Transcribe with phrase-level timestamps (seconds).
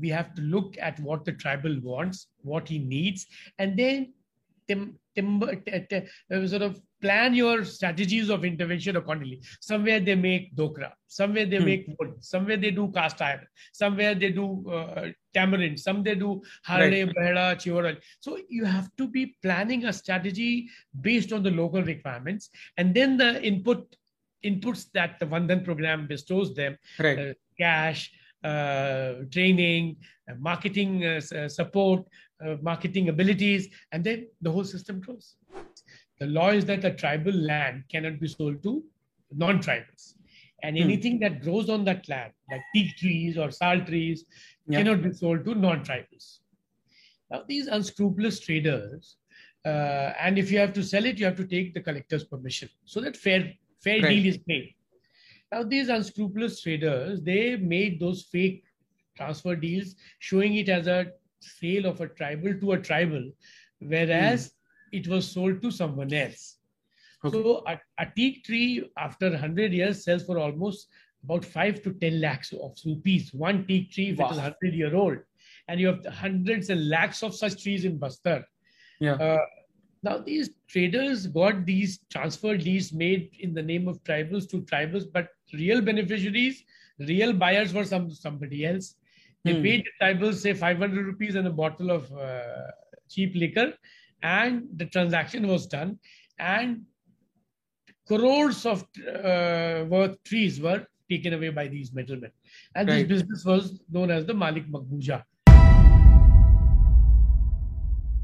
[0.00, 3.26] we have to look at what the tribal wants, what he needs,
[3.58, 4.12] and then
[4.68, 9.40] tim- timber, t- t- uh, sort of plan your strategies of intervention accordingly.
[9.60, 11.64] Somewhere they make dokra, somewhere they Hmm.
[11.64, 16.42] make wood, somewhere they do cast iron, somewhere they do uh, tamarind, some they do
[16.64, 17.58] harde, Right.
[17.58, 18.00] chivaral.
[18.20, 20.68] So you have to be planning a strategy
[21.00, 23.96] based on the local requirements, and then the input
[24.44, 27.18] inputs that the Van Dhan program bestows them Right.
[27.18, 29.96] uh, cash, uh, training,
[30.30, 32.04] uh, marketing uh, uh, support,
[32.44, 35.36] uh, marketing abilities, and then the whole system grows.
[36.18, 38.84] The law is that a tribal land cannot be sold to
[39.34, 40.14] non-tribals,
[40.62, 40.82] and Hmm.
[40.82, 44.24] anything that grows on that land, like teak trees or sal trees,
[44.68, 44.78] Yeah.
[44.78, 46.40] cannot be sold to non-tribals.
[47.30, 49.16] Now, these unscrupulous traders,
[49.64, 52.68] uh, and if you have to sell it, you have to take the collector's permission,
[52.84, 54.08] so that fair fair Right.
[54.10, 54.74] deal is made.
[55.52, 58.64] Now, these unscrupulous traders, they made those fake
[59.14, 63.30] transfer deals, showing it as a sale of a tribal to a tribal,
[63.78, 64.54] whereas
[64.92, 66.56] it was sold to someone else.
[67.22, 67.42] Okay.
[67.42, 70.88] So, a, a teak tree after 100 years sells for almost
[71.22, 73.34] about 5 to 10 lakhs of rupees.
[73.34, 74.54] One teak tree, if it is Wow.
[74.62, 75.18] 100 year old,
[75.68, 78.44] and you have hundreds and lakhs of such trees in Bastar.
[79.00, 79.14] Yeah.
[79.14, 79.38] Uh,
[80.02, 85.04] now, these traders got these transfer deeds made in the name of tribals to tribals,
[85.12, 86.64] but real beneficiaries,
[86.98, 88.96] real buyers were some somebody else.
[89.44, 89.62] They Hmm.
[89.62, 92.70] paid the tribals, say, 500 rupees and a bottle of uh,
[93.08, 93.74] cheap liquor,
[94.22, 95.98] and the transaction was done.
[96.38, 96.82] And
[98.06, 102.30] crores of uh, worth trees were taken away by these middlemen.
[102.74, 103.06] And Right.
[103.06, 105.24] this business was known as the Malik Makbuja.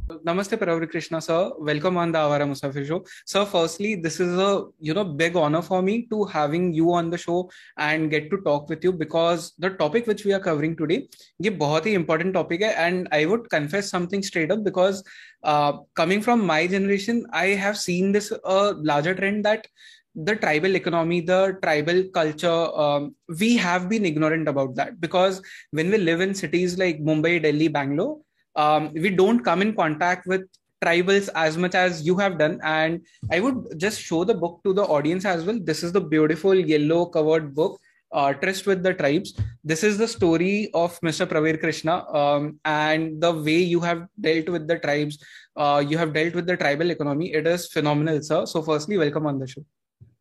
[0.08, 3.04] Namaste Pravir Krishna sir, welcome on the Awaara Musaafir show.
[3.26, 7.10] Sir, firstly, this is a you know big honor for me to having you on
[7.10, 10.74] the show and get to talk with you because the topic which we are covering
[10.76, 11.06] today,
[11.42, 15.04] ये बहुत ही important topic and I would confess something straight up because
[15.42, 19.66] uh, coming from my generation, I have seen this uh, larger trend that
[20.14, 25.90] the tribal economy, the tribal culture, um, we have been ignorant about that because when
[25.90, 28.18] we live in cities like Mumbai, Delhi, Bangalore,
[28.58, 30.42] um, we don't come in contact with
[30.84, 32.60] tribals as much as you have done.
[32.62, 35.58] And i would just show the book to the audience as well.
[35.70, 37.80] This is the beautiful yellow covered book
[38.12, 38.34] uh,
[38.66, 39.34] with the tribes.
[39.64, 44.48] This is the story of mr pravir krishna um, and the way you have dealt
[44.48, 45.18] with the tribes
[45.56, 47.32] uh, you have dealt with the tribal economy.
[47.34, 48.46] It is phenomenal sir.
[48.46, 49.64] So firstly welcome on the show.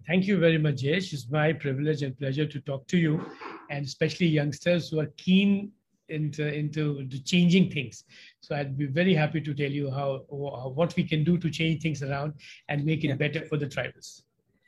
[0.07, 1.11] Thank you very much, Jayesh.
[1.11, 3.25] It's my privilege and pleasure to talk to you,
[3.69, 5.73] and especially youngsters who are keen
[6.09, 8.03] into into changing things.
[8.41, 11.81] So I'd be very happy to tell you how, what we can do to change
[11.81, 12.33] things around
[12.69, 13.15] and make it Yeah.
[13.15, 14.21] better for the tribals.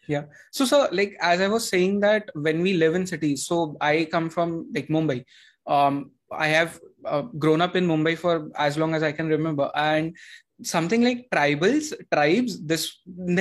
[0.08, 3.78] Yeah so sir like as i was saying that when we live in cities so
[3.80, 5.24] i come from like mumbai
[5.68, 9.70] um i have uh, grown up in mumbai for as long as i can remember
[9.76, 10.18] and
[10.64, 12.88] something like tribals tribes this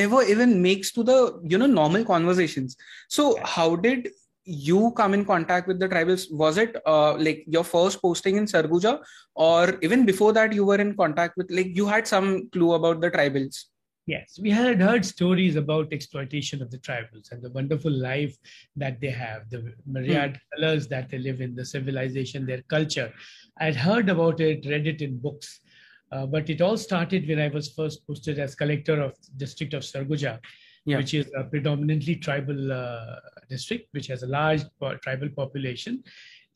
[0.01, 2.77] never even makes to the you know normal conversations
[3.09, 3.47] so Yeah.
[3.47, 4.11] how did
[4.49, 8.47] you come in contact with the tribals was it uh, like your first posting in
[8.47, 8.93] sarguja
[9.35, 13.01] or even before that you were in contact with like you had some clue about
[13.01, 13.65] the tribals
[14.11, 18.35] Yes, we had heard stories about exploitation of the tribals and the wonderful life
[18.75, 23.13] that they have, the myriad colors that they live in, the civilization, their culture.
[23.61, 25.61] I'd heard about it, read it in books,
[26.11, 29.83] uh, but it all started when I was first posted as collector of district of
[29.83, 30.39] Sarguja,
[30.87, 30.97] Yeah.
[30.97, 33.17] which is a predominantly tribal uh,
[33.49, 34.63] district, which has a large
[35.03, 36.03] tribal population.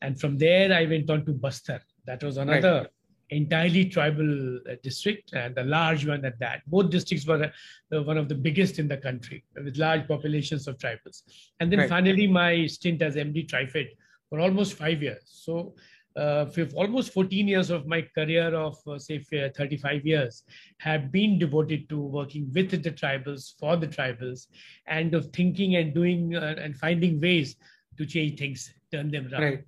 [0.01, 1.81] And from there, I went on to Bastar.
[2.05, 2.89] That was another
[3.29, 6.61] entirely tribal uh, district and a large one at that.
[6.67, 7.51] Both districts were
[7.91, 11.23] uh, one of the biggest in the country with large populations of tribals.
[11.59, 11.89] And then Right.
[11.89, 13.89] finally, my stint as MD Trifed
[14.29, 15.23] for almost five years.
[15.25, 15.75] So,
[16.15, 20.43] uh, almost 14 years of my career of, uh, say, 35 years
[20.79, 24.47] have been devoted to working with the tribals, for the tribals,
[24.87, 27.55] and of thinking and doing uh, and finding ways
[27.97, 29.41] to change things, turn them around.
[29.41, 29.63] right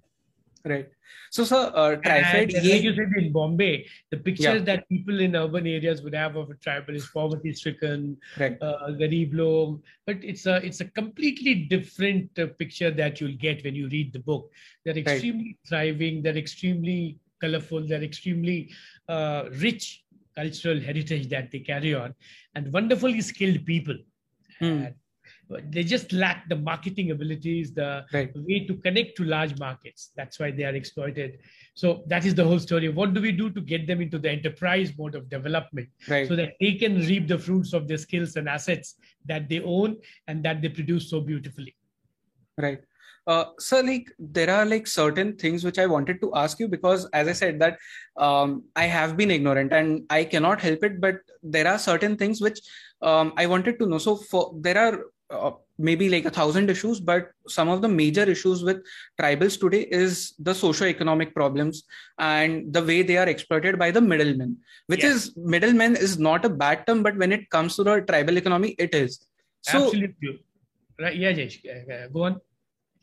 [0.66, 0.90] right
[1.32, 4.68] so sir uh, And trifid like you said in Bombay, the pictures Yeah.
[4.70, 9.34] that people in urban areas would have of a tribal is poverty-stricken, right uh, garib
[9.34, 9.82] log.
[10.08, 14.14] But it's a it's a completely different uh, picture that you'll get when you read
[14.14, 14.50] the book.
[14.84, 16.22] They're extremely thriving.
[16.24, 17.86] They're extremely colorful.
[17.88, 18.72] They're extremely
[19.10, 20.04] uh, rich
[20.36, 22.14] cultural heritage that they carry on,
[22.56, 23.98] and wonderfully skilled people.
[24.60, 24.86] Hmm.
[25.70, 30.12] They just lack the marketing abilities, the right way to connect to large markets.
[30.16, 31.40] That's why they are exploited.
[31.76, 32.90] So that is the whole story.
[32.90, 36.36] What do we do to get them into the enterprise mode of development right so
[36.36, 38.96] that they can reap the fruits of their skills and assets
[39.26, 39.98] that they own
[40.28, 41.76] and that they produce so beautifully?
[42.58, 42.80] right
[43.28, 47.06] uh, so like there are like certain things which i wanted to ask you because
[47.14, 47.78] as i said that
[48.18, 52.42] um, i have been ignorant and i cannot help it but there are certain things
[52.42, 52.60] which
[53.02, 57.00] um, i wanted to know so for there are uh, maybe like a thousand issues
[57.00, 58.78] but some of the major issues with
[59.20, 61.84] tribals today is the socio-economic problems
[62.20, 64.56] and the way they are exploited by the middlemen
[64.88, 65.16] which yes.
[65.16, 68.76] is middlemen is not a bad term but when it comes to the tribal economy
[68.78, 69.26] it is.
[69.62, 70.40] So absolutely.
[71.00, 72.42] Right yeah Jayesh, go on.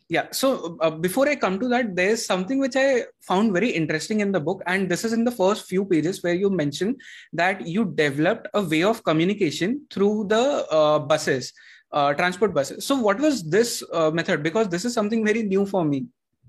[0.09, 4.21] Yeah so uh, before i come to that there's something which i found very interesting
[4.21, 6.97] in the book and this is in the first few pages where you mention
[7.33, 11.53] that you developed a way of communication through the uh, buses
[11.93, 12.85] uh, transport buses.
[12.85, 14.43] So, what was this uh, method?
[14.43, 16.07] Because this is something very new for me.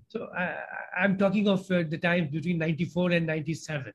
[0.07, 3.94] So, I, am talking of uh, the time between 94 and 97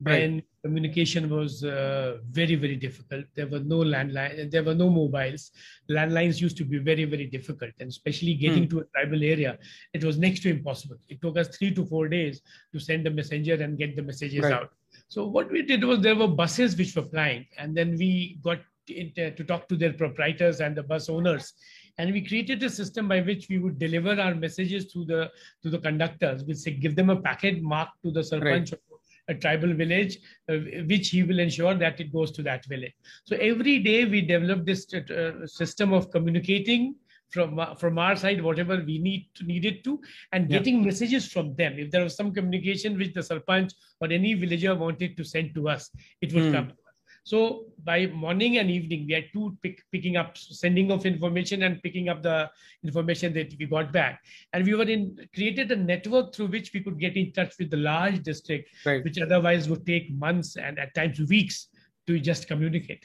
[0.00, 0.44] when right.
[0.62, 5.52] communication was uh, very very difficult there were no landline there were no mobiles
[5.88, 8.70] landlines used to be very very difficult and especially getting hmm.
[8.70, 9.56] to a tribal area
[9.92, 12.42] it was next to impossible it took us 3 to 4 days
[12.72, 14.52] to send a messenger and get the messages right.
[14.52, 14.70] out
[15.08, 18.58] so what we did was there were buses which were flying and then we got
[18.86, 21.54] to, to talk to their proprietors and the bus owners
[21.98, 25.30] and we created a system by which we would deliver our messages to the
[25.62, 28.80] to the conductors we say give them a packet marked to the sarpanch right.
[29.28, 30.56] a tribal village uh,
[30.92, 32.94] which he will ensure that it goes to that village
[33.24, 36.94] so every day we develop this uh, system of communicating
[37.30, 40.00] from uh, from our side whatever we need to, needed to
[40.32, 40.58] and yeah.
[40.58, 44.74] getting messages from them if there was some communication which the sarpanch or any villager
[44.74, 45.90] wanted to send to us
[46.20, 46.52] it would mm.
[46.52, 46.72] come
[47.24, 51.82] so by morning and evening, we had two pick, picking up, sending of information and
[51.82, 52.50] picking up the
[52.82, 54.20] information that we got back.
[54.52, 57.70] And we were in created a network through which we could get in touch with
[57.70, 59.02] the large district, right.
[59.02, 61.68] which otherwise would take months and at times weeks
[62.06, 63.02] to just communicate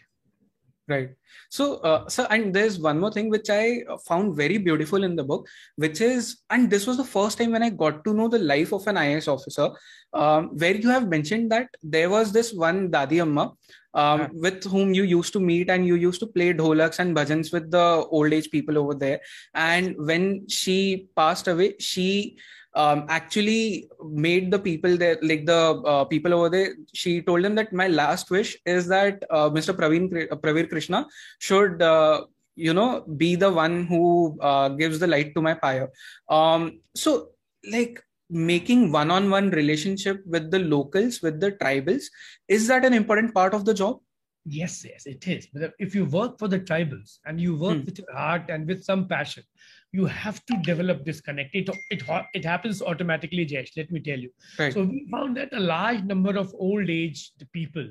[0.90, 1.10] right
[1.50, 5.24] so uh, so and there's one more thing which i found very beautiful in the
[5.24, 8.40] book which is and this was the first time when i got to know the
[8.40, 9.70] life of an IAS officer
[10.14, 13.52] um, where you have mentioned that there was this one dadi amma
[13.94, 14.28] um, yeah.
[14.34, 17.70] with whom you used to meet and you used to play dholaks and bhajans with
[17.72, 19.20] the old age people over there
[19.54, 22.38] and when she passed away she
[22.76, 27.56] um, actually made the people there, like the uh, people over there, she told them
[27.56, 29.74] that my last wish is that uh, Mr.
[29.76, 30.10] Praveen
[30.42, 31.08] Pravir Krishna
[31.40, 31.82] should.
[31.82, 32.26] Uh,
[32.56, 35.90] you know, be the one who uh, gives the light to my fire.
[36.28, 37.30] Um, so,
[37.72, 42.04] like making one-on-one relationship with the locals, with the tribals,
[42.50, 44.00] is that an important part of the job?
[44.46, 45.48] Yes, yes, it is.
[45.54, 47.86] But if you work for the tribals and you work hmm.
[47.86, 49.44] with your heart and with some passion,
[49.92, 51.56] you have to develop this connect.
[51.56, 52.04] It, it,
[52.34, 54.30] it happens automatically, Jayesh, let me tell you.
[54.58, 54.74] Right.
[54.74, 57.88] So we found that a large number of old age people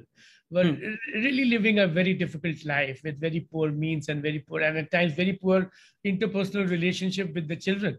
[0.51, 0.95] were hmm.
[1.15, 4.91] really living a very difficult life with very poor means and very poor, and at
[4.91, 5.71] times very poor
[6.07, 7.99] interpersonal relationship with the children.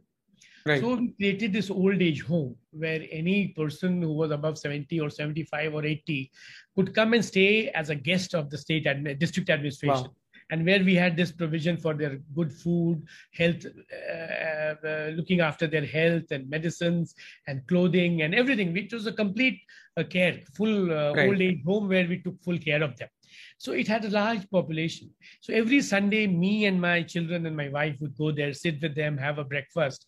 [0.66, 0.82] Right.
[0.82, 5.10] So we created this old age home where any person who was above 70 or
[5.10, 6.32] 75 or 80
[6.76, 10.04] could come and stay as a guest of the state and district administration.
[10.04, 10.16] Wow
[10.50, 13.04] and where we had this provision for their good food,
[13.34, 17.16] health, uh, uh, looking after their health and medicines
[17.48, 19.60] and clothing and everything, which was a complete
[19.98, 21.30] uh, care, full uh, right.
[21.30, 23.10] old age home where we took full care of them.
[23.58, 25.12] So it had a large population.
[25.42, 28.96] So every Sunday, me and my children and my wife would go there, sit with
[28.96, 30.06] them, have a breakfast,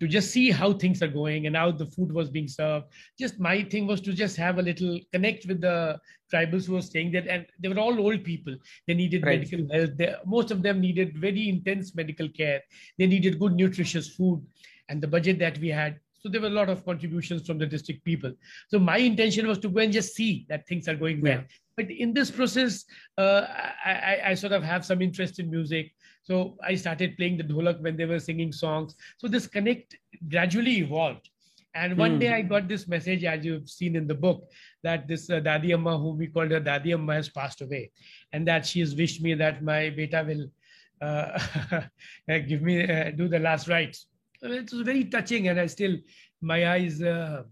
[0.00, 2.86] to just see how things are going and how the food was being served.
[3.18, 5.98] Just my thing was to just have a little connect with the
[6.32, 8.56] tribals who were staying there, and they were all old people.
[8.86, 9.38] They needed right.
[9.38, 9.96] medical help.
[9.96, 12.62] They, most of them needed very intense medical care.
[12.98, 14.44] They needed good nutritious food,
[14.88, 15.98] and the budget that we had.
[16.22, 18.32] So there were a lot of contributions from the district people.
[18.68, 21.42] So my intention was to go and just see that things are going well.
[21.76, 22.84] But in this process,
[23.16, 23.46] uh,
[23.84, 25.94] I, I, I sort of have some interest in music.
[26.30, 28.94] So I started playing the dholak when they were singing songs.
[29.18, 29.96] So this connect
[30.28, 31.28] gradually evolved.
[31.74, 32.20] And one mm.
[32.20, 34.48] day I got this message, as you've seen in the book,
[34.84, 37.90] that this uh, Dadi Amma, whom we called her Dadi Amma, has passed away.
[38.32, 40.46] And that she has wished me that my beta will
[41.00, 41.82] uh,
[42.46, 44.06] give me, uh, do the last rites.
[44.40, 45.48] It was very touching.
[45.48, 45.96] And I still,
[46.40, 47.42] my eyes uh,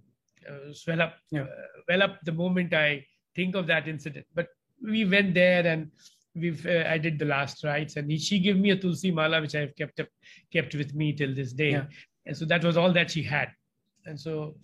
[0.48, 1.42] uh, swell up, yeah.
[1.42, 1.46] Uh,
[1.88, 3.04] well up the moment I
[3.34, 4.26] think of that incident.
[4.36, 4.46] But
[4.80, 5.90] we went there and
[6.34, 9.40] we've uh, I did the last rites, and he, she gave me a tulsi mala,
[9.40, 10.08] which I've kept up,
[10.52, 11.72] kept with me till this day.
[11.72, 11.86] Yeah.
[12.26, 13.48] And so that was all that she had,
[14.06, 14.56] and so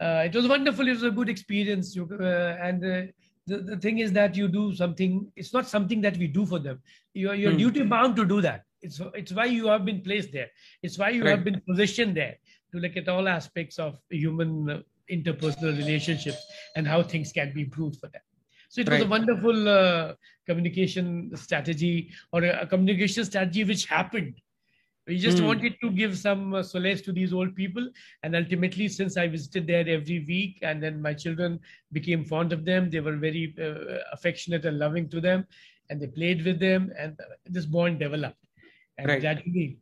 [0.00, 0.86] uh, it was wonderful.
[0.86, 2.84] It was a good experience, you, uh, and.
[2.84, 3.12] Uh,
[3.48, 6.58] the, the thing is that you do something it's not something that we do for
[6.58, 6.80] them
[7.14, 7.58] you're, you're mm.
[7.58, 10.48] duty bound to do that it's it's why you have been placed there
[10.82, 11.30] it's why you right.
[11.30, 12.34] have been positioned there
[12.72, 14.80] to look at all aspects of human uh,
[15.10, 16.44] interpersonal relationships
[16.74, 18.22] and how things can be improved for them
[18.68, 18.92] so it right.
[18.92, 20.14] was a wonderful uh,
[20.46, 24.34] communication strategy or a, communication strategy which happened
[25.06, 25.46] We just Hmm.
[25.46, 27.84] wanted to give some uh, solace to these old people.
[28.22, 31.60] And ultimately, since I visited there every week, and then my children
[31.92, 35.46] became fond of them, they were very uh, affectionate and loving to them,
[35.90, 37.18] and they played with them, and
[37.56, 38.42] this bond developed.
[38.98, 39.20] And Right.
[39.20, 39.78] gradually,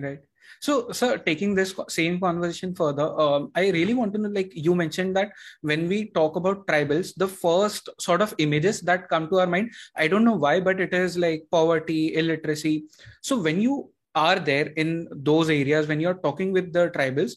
[0.00, 0.20] Right.
[0.60, 4.74] So, sir, taking this same conversation further, um, I really want to know like you
[4.74, 5.32] mentioned that
[5.62, 9.72] when we talk about tribals, the first sort of images that come to our mind,
[9.96, 12.86] I don't know why, but it is like poverty, illiteracy.
[13.22, 17.36] So, when you are there in those areas, when you're talking with the tribals,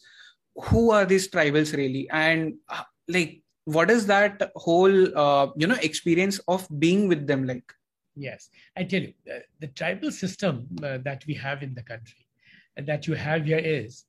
[0.55, 2.09] who are these tribals really?
[2.09, 7.45] And uh, like, what is that whole, uh, you know, experience of being with them
[7.45, 7.71] like?
[8.15, 12.26] Yes, I tell you, uh, the tribal system uh, that we have in the country
[12.76, 14.04] that you have here is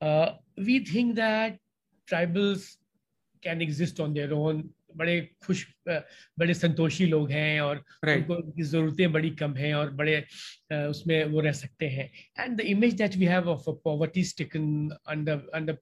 [0.00, 1.58] uh, we think that
[2.10, 2.76] tribals
[3.42, 4.64] can exist on their own.
[4.96, 6.00] बड़े खुश uh,
[6.38, 8.16] बड़े संतोषी लोग हैं और Right.
[8.22, 10.14] उनको उनकी जरूरतें बड़ी कम हैं और बड़े
[10.72, 14.22] uh, उसमें वो रह सकते हैं and the image that we have of a poverty
[14.24, 15.76] stricken under under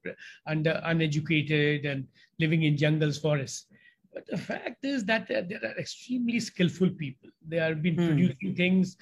[0.45, 2.07] under uneducated and
[2.39, 3.71] living in jungles forests
[4.13, 8.07] but the fact is that there there are extremely skillful people they are been Hmm.
[8.09, 8.97] producing things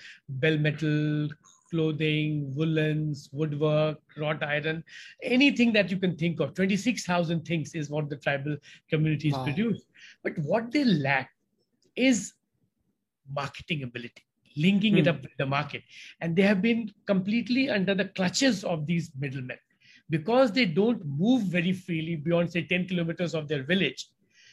[0.45, 1.27] bell metal
[1.70, 4.82] clothing woolens woodwork wrought iron
[5.22, 8.56] anything that you can think of 26000 things is what the tribal
[8.90, 9.44] communities Wow.
[9.44, 9.84] produce
[10.22, 11.30] but what they lack
[11.96, 12.34] is
[13.34, 14.24] marketing ability,
[14.56, 15.10] linking it Hmm.
[15.10, 15.82] up with the market.
[16.20, 19.58] And they have been completely under the clutches of these middlemen
[20.10, 24.08] because they don't move very freely beyond, say, 10 kilometers of their village.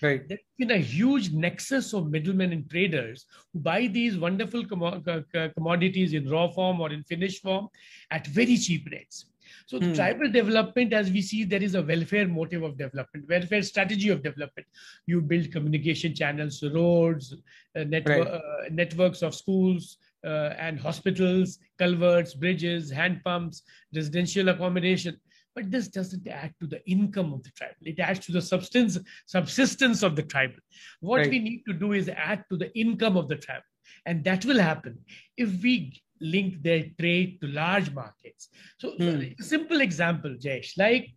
[0.06, 0.28] Right.
[0.28, 5.24] There's been a huge nexus of middlemen and traders who buy these wonderful commo- co-
[5.34, 7.68] co- commodities in raw form or in finished form
[8.12, 9.26] at very cheap rates.
[9.68, 9.94] So the Hmm.
[9.94, 14.22] tribal development, as we see, there is a welfare motive of development, welfare strategy of
[14.22, 14.68] development.
[15.08, 17.36] You build communication channels, roads,
[17.76, 18.42] uh, network, Right.
[18.42, 23.62] uh, networks of schools uh, and hospitals, culverts, bridges, hand pumps,
[23.94, 25.20] residential accommodation.
[25.56, 27.76] But this doesn't add to the income of the tribal.
[27.84, 30.60] It adds to the substance, subsistence of the tribal.
[31.00, 31.30] What Right.
[31.32, 33.64] we need to do is add to the income of the tribal.
[34.06, 35.00] And that will happen
[35.38, 38.50] if we link their trade to large markets.
[38.80, 39.22] So, Hmm.
[39.40, 41.14] a simple example, Jayesh, like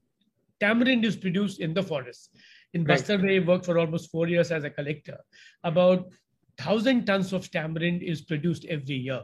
[0.60, 2.36] tamarind is produced in the forest.
[2.74, 2.98] In Right.
[2.98, 5.18] Bastar, where I worked for almost four years as a collector,
[5.64, 6.00] about
[6.58, 9.22] 1,000 tons of tamarind is produced every year.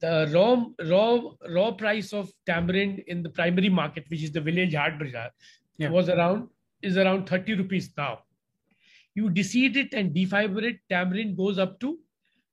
[0.00, 4.74] The raw, raw, raw price of tamarind in the primary market, which is the village
[4.74, 5.30] hard bazaar,
[5.78, 5.90] Yeah.
[5.90, 6.48] was around
[6.82, 8.20] is around 30 rupees now.
[9.14, 11.98] You deseed it and defiber it, tamarind goes up to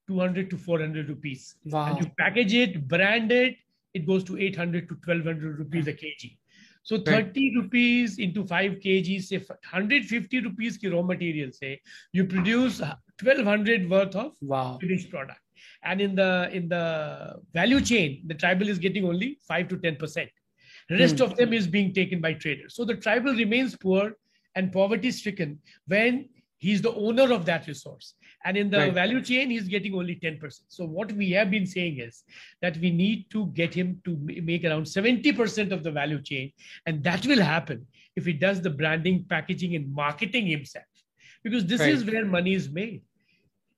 [0.08, 1.56] 200 to 400 rupees.
[1.66, 1.86] Wow.
[1.88, 3.56] And you package it, brand it,
[3.94, 6.38] it goes to 800 to 1200 rupees a kg.
[6.84, 12.82] So 30 rupees into 5 kgs, say 150 rupees ki raw material say, you produce
[12.82, 14.78] 1200 worth of Wow.
[14.82, 15.40] finished product.
[15.84, 20.30] And in the in the value chain, the tribal is getting only 5 to 10%.
[20.90, 21.24] Rest Hmm.
[21.24, 22.76] of them is being taken by traders.
[22.76, 24.14] So the tribal remains poor
[24.56, 28.16] and poverty stricken when he's the owner of that resource.
[28.46, 28.94] And in the Right.
[28.94, 30.66] value chain, he's getting only 10%.
[30.70, 32.24] So what we have been saying is
[32.62, 34.16] that we need to get him to
[34.52, 36.52] make around 70% of the value chain.
[36.86, 40.86] And that will happen if he does the branding, packaging, and marketing himself.
[41.44, 41.94] Because this Right.
[41.94, 43.02] is where money is made.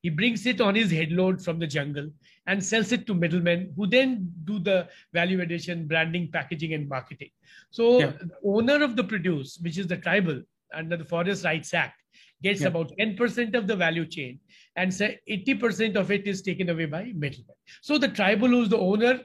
[0.01, 2.10] He brings it on his headload from the jungle
[2.48, 7.32] and sells it to middlemen who then do the value addition, branding, packaging, and marketing.
[7.70, 8.12] So Yeah.
[8.20, 10.41] the owner of the produce, which is the tribal
[10.74, 11.96] under the Forest Rights Act,
[12.41, 12.68] gets Yeah.
[12.68, 14.39] about 10% of the value chain
[14.77, 17.56] and say 80% of it is taken away by middlemen.
[17.82, 19.20] So the tribal who's the owner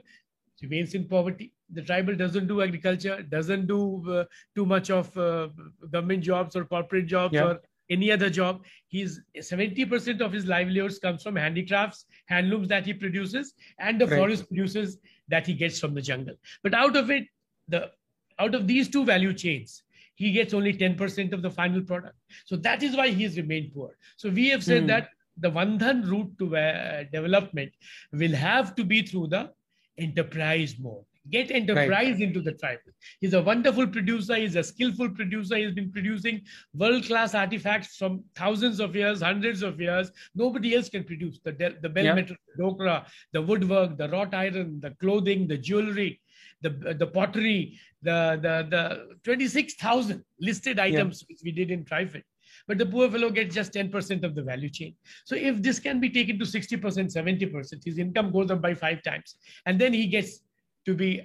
[0.61, 1.53] remains in poverty.
[1.71, 3.79] The tribal doesn't do agriculture, doesn't do
[4.11, 5.49] uh, too much of uh,
[5.89, 7.45] government jobs or corporate jobs Yeah.
[7.45, 8.63] or any other job.
[8.87, 14.17] He's 70% of his livelihoods comes from handicrafts, handlooms that he produces, and the Right.
[14.17, 16.35] forest produces that he gets from the jungle.
[16.63, 17.27] But out of it,
[17.67, 17.91] the
[18.37, 19.83] out of these two value chains,
[20.15, 22.17] he gets only 10% of the final product.
[22.45, 23.97] So that is why he's remained poor.
[24.17, 24.87] So we have said Hmm.
[24.87, 27.71] that the Van Dhan route to uh, development
[28.11, 29.53] will have to be through the
[29.97, 31.05] enterprise mode.
[31.31, 32.91] Get enterprise into the tribal.
[33.19, 34.35] He's a wonderful producer.
[34.35, 35.57] He's a skillful producer.
[35.57, 36.41] He's been producing
[36.75, 40.11] world-class artifacts from thousands of years, hundreds of years.
[40.35, 41.51] Nobody else can produce the
[41.81, 42.15] the bell Yeah.
[42.15, 46.21] metal, the dokra, the woodwork, the wrought iron, the clothing, the jewelry,
[46.61, 48.83] the the pottery, the the the
[49.23, 52.23] twenty six thousand listed items which we did in TRIFED.
[52.67, 54.95] But the poor fellow gets just 10% of the value chain.
[55.25, 59.03] So if this can be taken to 60%, 70%, his income goes up by five
[59.03, 59.35] times.
[59.65, 60.39] And then he gets
[60.85, 61.21] to be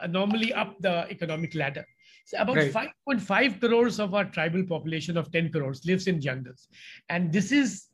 [0.00, 1.86] uh, normally up the economic ladder.
[2.24, 2.72] So about Right.
[2.72, 6.68] 5.5 crores of our tribal population of 10 crores lives in jungles.
[7.08, 7.88] And this is,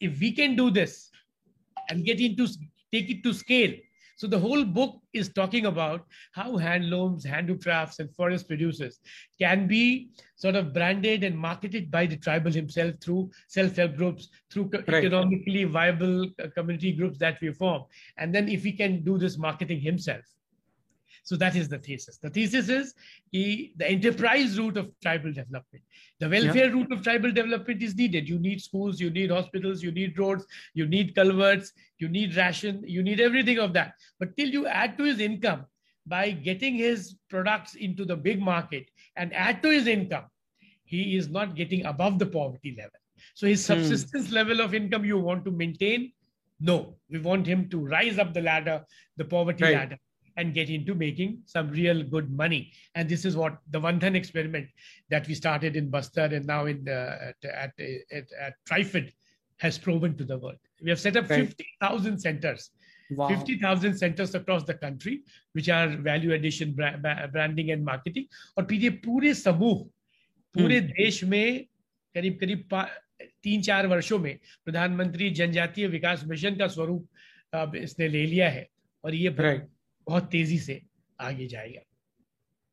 [0.00, 1.10] if we can do this
[1.90, 2.46] and get into,
[2.92, 3.74] take it to scale,
[4.16, 9.00] So the whole book is talking about how handlooms, handicrafts, and forest producers
[9.40, 14.70] can be sort of branded and marketed by the tribal himself through self-help groups, through
[14.72, 15.04] right.
[15.04, 17.82] economically viable uh, community groups that we form.
[18.16, 20.24] And then if he can do this marketing himself,
[21.24, 22.18] so that is the thesis.
[22.18, 22.94] The thesis is
[23.32, 25.82] he, the enterprise route of tribal development.
[26.20, 26.72] The welfare yeah.
[26.72, 28.28] route of tribal development is needed.
[28.28, 32.84] You need schools, you need hospitals, you need roads, you need culverts, you need ration,
[32.86, 33.94] you need everything of that.
[34.20, 35.64] But till you add to his income
[36.06, 40.24] by getting his products into the big market and add to his income,
[40.84, 43.00] he is not getting above the poverty level.
[43.32, 43.72] So his hmm.
[43.72, 46.12] subsistence level of income you want to maintain?
[46.60, 48.84] No, we want him to rise up the ladder,
[49.16, 49.74] the poverty right.
[49.74, 49.98] ladder
[50.36, 52.72] and get into making some real good money.
[52.94, 54.68] And this is what the Van Dhan experiment
[55.10, 57.72] that we started in Bastar and now in uh, at, at,
[58.12, 59.12] at, at TRIFED
[59.58, 60.56] has proven to the world.
[60.82, 61.46] We have set up right.
[61.48, 62.70] 50,000 centers.
[63.10, 63.28] Wow.
[63.28, 65.22] 50,000 centers across the country,
[65.52, 68.26] which are value addition brand, branding and marketing.
[68.58, 69.84] और PDA पूरे समूह
[70.54, 71.66] पूरे Desh में
[72.14, 72.68] करीब करीब
[73.42, 77.08] तीन चार वर्षों में प्रधानमंत्री जनजातीय विकास मिशन का स्वरूप
[77.54, 78.66] अब इसने ले लिया है
[79.04, 79.68] और ये right.
[80.06, 80.80] बहुत तेज़ी से
[81.18, 81.80] आगे जाएगा।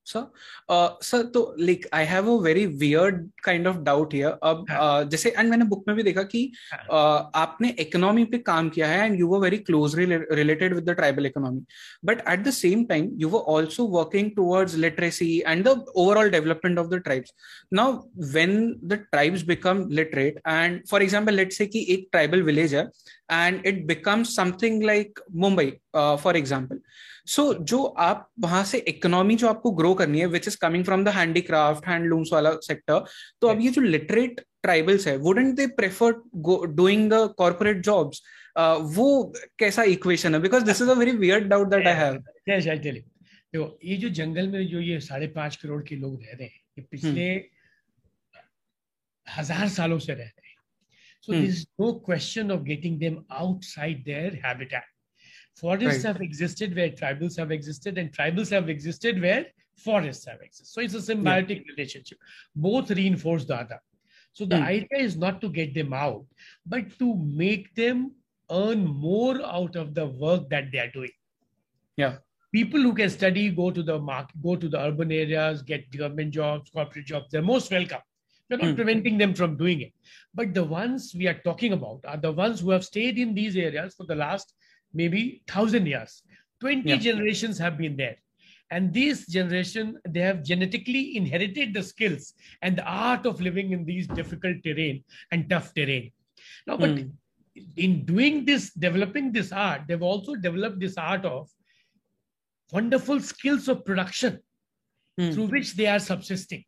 [0.07, 5.03] सर सर तो like I have a very weird kind of doubt here अब हाँ.
[5.03, 6.79] uh, जैसे एंड मैंने बुक में भी देखा कि हाँ.
[6.79, 10.95] uh, आपने इकोनॉमी पे काम किया है and you were very closely related with the
[10.95, 11.63] tribal economy
[12.05, 16.79] but at the same time you were also working towards literacy and the overall development
[16.79, 17.33] of the tribes
[17.73, 17.93] now
[18.33, 22.89] when the tribes become literate and for example let's say कि एक tribal village है
[23.31, 26.79] and it becomes something like Mumbai for example
[27.25, 31.03] so जो आप वहाँ से economy जो आपको grow करनी है which is coming from
[31.03, 33.03] the handicraft handlooms वाला सेक्टर
[33.41, 36.13] तो अब ये जो लिटरेट ट्राइबल्स है wouldn't they prefer
[36.75, 38.23] doing the corporate jobs
[38.95, 40.41] वो कैसा इक्वेशन है?
[40.41, 42.23] Because this is a very weird doubt that I have
[43.53, 46.61] देखो ये जो जंगल में जो ये साढ़े पाँच करोड़ के लोग रह रहे हैं
[46.77, 47.43] ये पिछले hmm.
[49.37, 50.55] हज़ार सालों से रह रहे हैं।
[51.21, 54.83] So this no question of getting them outside their habitat
[55.55, 56.13] Forests right.
[56.13, 60.67] have existed where tribals have existed, and tribals have existed where forests have existed.
[60.67, 61.73] So it's a symbiotic yeah.
[61.75, 62.17] relationship.
[62.55, 63.79] Both reinforce the other.
[64.33, 64.65] So the mm.
[64.65, 66.25] idea is not to get them out,
[66.65, 68.11] but to make them
[68.49, 71.11] earn more out of the work that they are doing.
[71.97, 72.17] Yeah.
[72.53, 76.31] People who can study, go to the market, go to the urban areas, get government
[76.33, 77.99] jobs, corporate jobs, they're most welcome.
[78.49, 78.75] We're not mm.
[78.75, 79.93] preventing them from doing it.
[80.33, 83.55] But the ones we are talking about are the ones who have stayed in these
[83.55, 84.53] areas for the last
[84.93, 86.23] maybe 1000 years
[86.59, 86.95] 20 yeah.
[86.97, 88.17] generations have been there
[88.71, 93.85] and this generation they have genetically inherited the skills and the art of living in
[93.85, 96.11] these difficult terrain and tough terrain
[96.67, 97.11] now but mm.
[97.77, 101.49] in doing this developing this art they've also developed this art of
[102.71, 104.39] wonderful skills of production
[105.19, 105.33] mm.
[105.33, 106.63] through which they are subsisting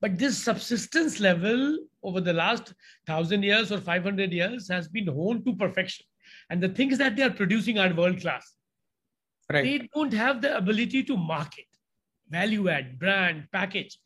[0.00, 2.74] but this subsistence level over the last
[3.06, 6.04] 1000 years or 500 years has been honed to perfection
[6.50, 8.54] and the things that they are producing are world class.
[9.50, 9.64] Right.
[9.64, 11.66] They don't have the ability to market,
[12.28, 13.98] value add, brand, package.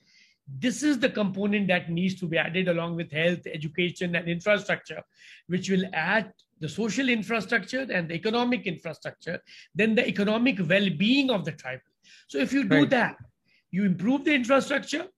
[0.58, 5.02] This is the component that needs to be added along with health, education, and infrastructure,
[5.46, 9.40] which will add the social infrastructure and the economic infrastructure,
[9.74, 11.80] then the economic well being of the tribe.
[12.28, 12.90] So, if you do right.
[12.90, 13.16] that,
[13.70, 15.08] you improve the infrastructure,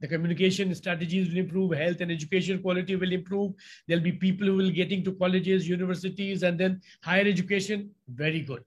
[0.00, 3.52] the communication strategies will improve health and education quality will improve
[3.86, 8.62] there'll be people who will get into colleges universities and then higher education very good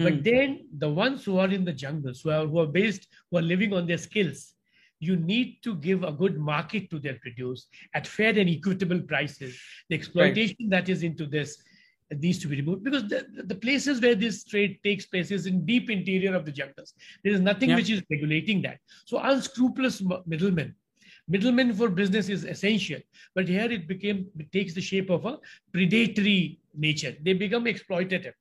[0.00, 0.04] mm.
[0.04, 3.38] but then the ones who are in the jungles who are, who are based who
[3.38, 4.54] are living on their skills
[5.00, 9.58] you need to give a good market to their produce at fair and equitable prices
[9.88, 10.70] the exploitation right.
[10.70, 11.62] that is into this
[12.19, 15.65] needs to be removed because the, the places where this trade takes place is in
[15.65, 16.93] deep interior of the jungles.
[17.23, 17.75] There is nothing yeah.
[17.77, 18.79] which is regulating that.
[19.05, 20.75] So unscrupulous middlemen,
[21.27, 22.99] middlemen for business is essential,
[23.35, 25.37] but here it became it takes the shape of a
[25.71, 27.15] predatory nature.
[27.21, 28.33] They become exploitative.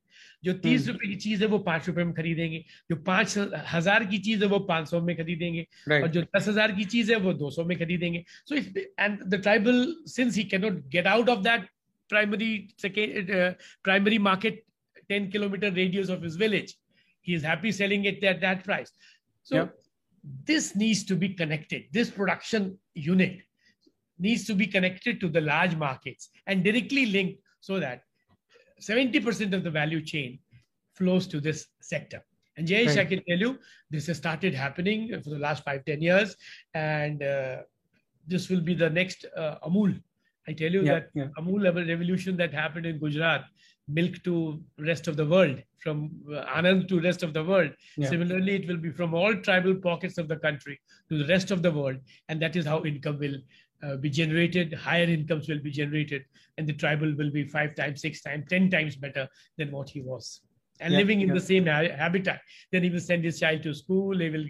[0.45, 0.93] जो तीस hmm.
[0.93, 3.37] रुपए की चीज है वो पांच रुपए में खरीदेंगे जो पांच
[3.73, 6.03] हजार की चीज है वो पांच सौ में खरीदेंगे right.
[6.03, 9.23] और जो दस हजार की चीज है वो दो सौ में खरीदेंगे so if and
[9.23, 11.69] the tribal since he can not gate out of that
[12.10, 14.66] primary second, uh, primary market
[15.10, 16.76] 10 kilometer radius of his village
[17.22, 18.92] he is happy selling it at that price
[19.44, 19.76] so yep.
[20.46, 23.40] this needs to be connected this production unit
[24.20, 28.02] needs to be connected to the large markets and directly linked so that
[28.82, 30.40] 70% of the value chain
[30.96, 32.24] flows to this sector
[32.58, 33.00] and Jayesh, right.
[33.00, 33.60] I can tell you,
[33.92, 36.36] this has started happening for the last five, 10 years.
[36.74, 37.58] And uh,
[38.28, 40.02] this will be the next uh, Amul
[40.48, 41.28] I tell you yeah, that yeah.
[41.38, 43.46] Amul revolution that happened in Gujarat
[43.88, 47.72] milk to rest of the world, from uh, Anand to rest of the world.
[47.96, 48.10] Yeah.
[48.10, 50.80] Similarly, it will be from all tribal pockets of the country
[51.10, 51.98] to the rest of the world.
[52.28, 53.38] And that is how income will
[53.84, 56.26] uh, be generated, higher incomes will be generated,
[56.58, 60.02] and the tribal will be five times, six times, 10 times better than what he
[60.02, 60.42] was
[60.80, 61.34] and Yeah, living in yeah.
[61.34, 62.42] the same habitat.
[62.72, 64.18] Then he will send his child to school.
[64.18, 64.46] He will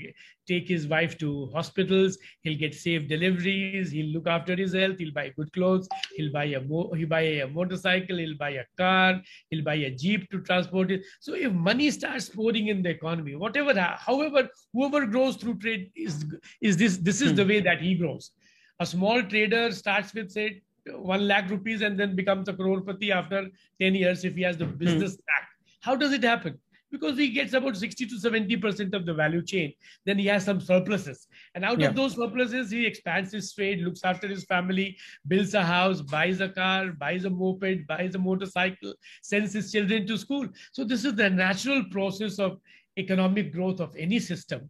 [0.48, 2.18] take his wife to hospitals.
[2.44, 3.92] He'll get safe deliveries.
[3.92, 4.98] He'll look after his health.
[5.00, 5.88] He'll buy good clothes.
[6.16, 8.18] He'll buy a mo- he'll buy a motorcycle.
[8.18, 9.22] He'll buy a car.
[9.50, 11.04] He'll buy a jeep to transport it.
[11.20, 16.26] So if money starts pouring in the economy, whatever, however, whoever grows through trade is
[16.62, 17.36] is this this is Hmm.
[17.38, 18.32] the way that he grows.
[18.80, 20.62] A small trader starts with say
[20.96, 23.40] one lakh rupees and then becomes a crorepati after
[23.82, 25.46] 10 years if he has the business back.
[25.88, 26.60] How does it happen?
[26.92, 29.74] Because he gets about 60 to 70% of the value chain.
[30.06, 31.28] Then he has some surpluses.
[31.56, 31.88] And out Yeah.
[31.90, 34.98] of those surpluses, he expands his trade, looks after his family,
[35.30, 40.06] builds a house, buys a car, buys a moped, buys a motorcycle, sends his children
[40.08, 40.46] to school.
[40.74, 42.60] So this is the natural process of
[43.06, 44.70] economic growth of any system.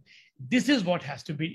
[0.55, 1.49] This is what has to be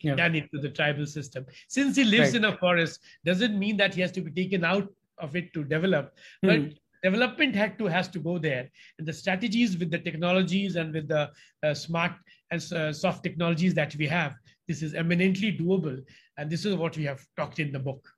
[0.00, 0.14] Yeah.
[0.24, 1.44] done into the tribal system.
[1.78, 2.42] Since he lives Right.
[2.42, 5.64] in a forest, doesn't mean that he has to be taken out of it to
[5.76, 6.14] develop.
[6.50, 6.68] But Hmm.
[7.02, 11.08] Development had to has to go there, and the strategies with the technologies and with
[11.08, 11.30] the
[11.62, 12.12] uh, smart
[12.50, 14.34] and uh, soft technologies that we have,
[14.66, 16.02] this is eminently doable,
[16.36, 18.08] and this is what we have talked in the book.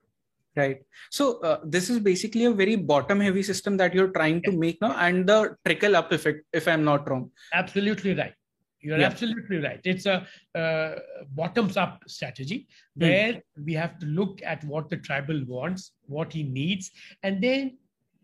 [0.55, 0.79] Right.
[1.11, 4.93] So uh, this is basically a very bottom-heavy system that you're trying to make now,
[4.97, 7.31] and the trickle up effect, if I'm not wrong.
[7.53, 8.33] Absolutely right.
[8.81, 9.05] You're Yeah.
[9.05, 9.79] absolutely right.
[9.85, 10.95] It's a uh,
[11.29, 12.67] bottoms up strategy
[12.97, 13.01] Hmm.
[13.03, 16.91] where we have to look at what the tribal wants, what he needs,
[17.23, 17.77] and then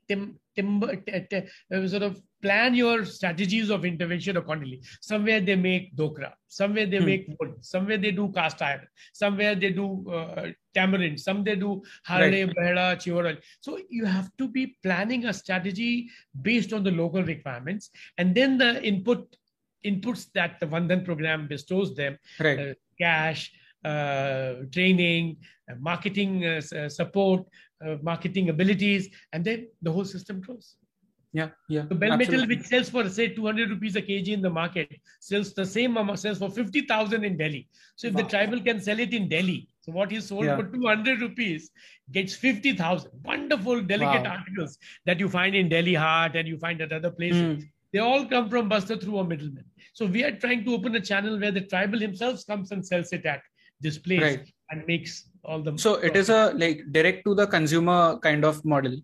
[0.09, 1.43] tim- timber, t- t-
[1.73, 4.81] uh, sort of plan your strategies of intervention accordingly.
[5.01, 7.05] Somewhere they make dokra, somewhere they Hmm.
[7.11, 11.71] make wood, somewhere they do cast iron, somewhere they do uh, tamarind, some they do
[12.05, 13.37] harde, behda, chivaral.
[13.61, 16.09] So you have to be planning a strategy
[16.49, 19.35] based on the local requirements, and then the input
[19.85, 22.59] inputs that the Van Dhan program bestows them Right.
[22.59, 23.51] uh, cash,
[23.83, 25.37] training,
[25.71, 27.43] uh, marketing uh, uh, support,
[27.85, 30.75] uh, marketing abilities, and then the whole system grows.
[31.33, 31.49] Yeah.
[31.69, 31.83] Yeah.
[31.89, 35.53] So Bell Metal, which sells for say 200 rupees a kg in the market, sells
[35.53, 37.67] the same amount, sells for 50,000 in Delhi.
[37.95, 40.55] So if the tribal can sell it in Delhi, so what is sold Yeah.
[40.55, 41.69] for 200 rupees
[42.11, 43.11] gets 50,000.
[43.23, 44.37] Wonderful, delicate Wow.
[44.37, 47.41] articles that you find in Delhi Haat and you find at other places.
[47.41, 47.67] Hmm.
[47.93, 49.65] They all come from Bastar through a middleman.
[49.93, 53.13] So we are trying to open a channel where the tribal himself comes and sells
[53.13, 53.41] it at
[53.81, 54.53] this place Right.
[54.71, 58.63] and makes all the So it is a like direct to the consumer kind of
[58.65, 58.95] model.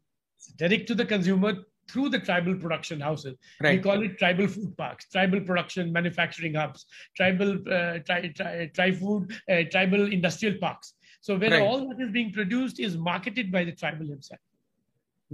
[0.57, 1.53] direct to the consumer
[1.89, 3.35] through the tribal production houses.
[3.61, 8.91] We call it tribal food parks, tribal production manufacturing hubs, tribal uh, tri, tri, tri
[8.91, 10.93] food, uh, tribal industrial parks.
[11.21, 11.61] So where Right.
[11.61, 14.39] all that is being produced is marketed by the tribal himself.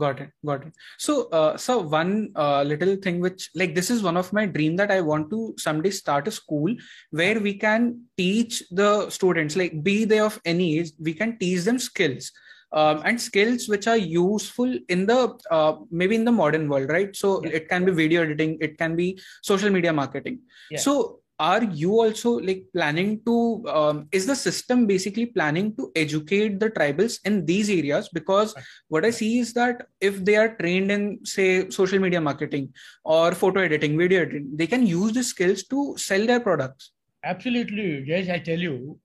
[0.03, 0.29] Got it.
[0.49, 0.73] Got it.
[0.97, 4.75] So, uh, so one uh, little thing which, like, this is one of my dream
[4.77, 6.75] that I want to someday start a school
[7.11, 11.63] where we can teach the students, like, be they of any age, we can teach
[11.63, 12.31] them skills.
[12.71, 17.15] Um, and skills which are useful in the uh, maybe in the modern world, right?
[17.15, 17.55] So Yeah.
[17.57, 19.07] it can be video editing, it can be
[19.41, 20.41] social media marketing.
[20.69, 20.77] Yeah.
[20.79, 26.59] So are you also like planning to um, is the system basically planning to educate
[26.59, 28.53] the tribals in these areas because
[28.89, 32.71] what i see is that if they are trained in say social media marketing
[33.03, 36.91] or photo editing video editing they can use the skills to sell their products
[37.23, 38.29] Absolutely, yes.
[38.29, 38.97] I tell you,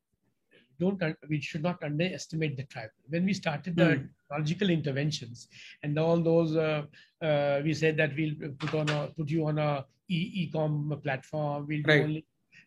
[0.78, 2.90] don't we should not underestimate the tribe.
[3.08, 4.04] When we started the Hmm.
[4.34, 5.48] Technological interventions
[5.82, 6.82] and all those, uh,
[7.22, 11.66] uh, we said that we'll put on a put you on a e- e-com platform.
[11.68, 12.02] We'll do Right.
[12.02, 12.24] only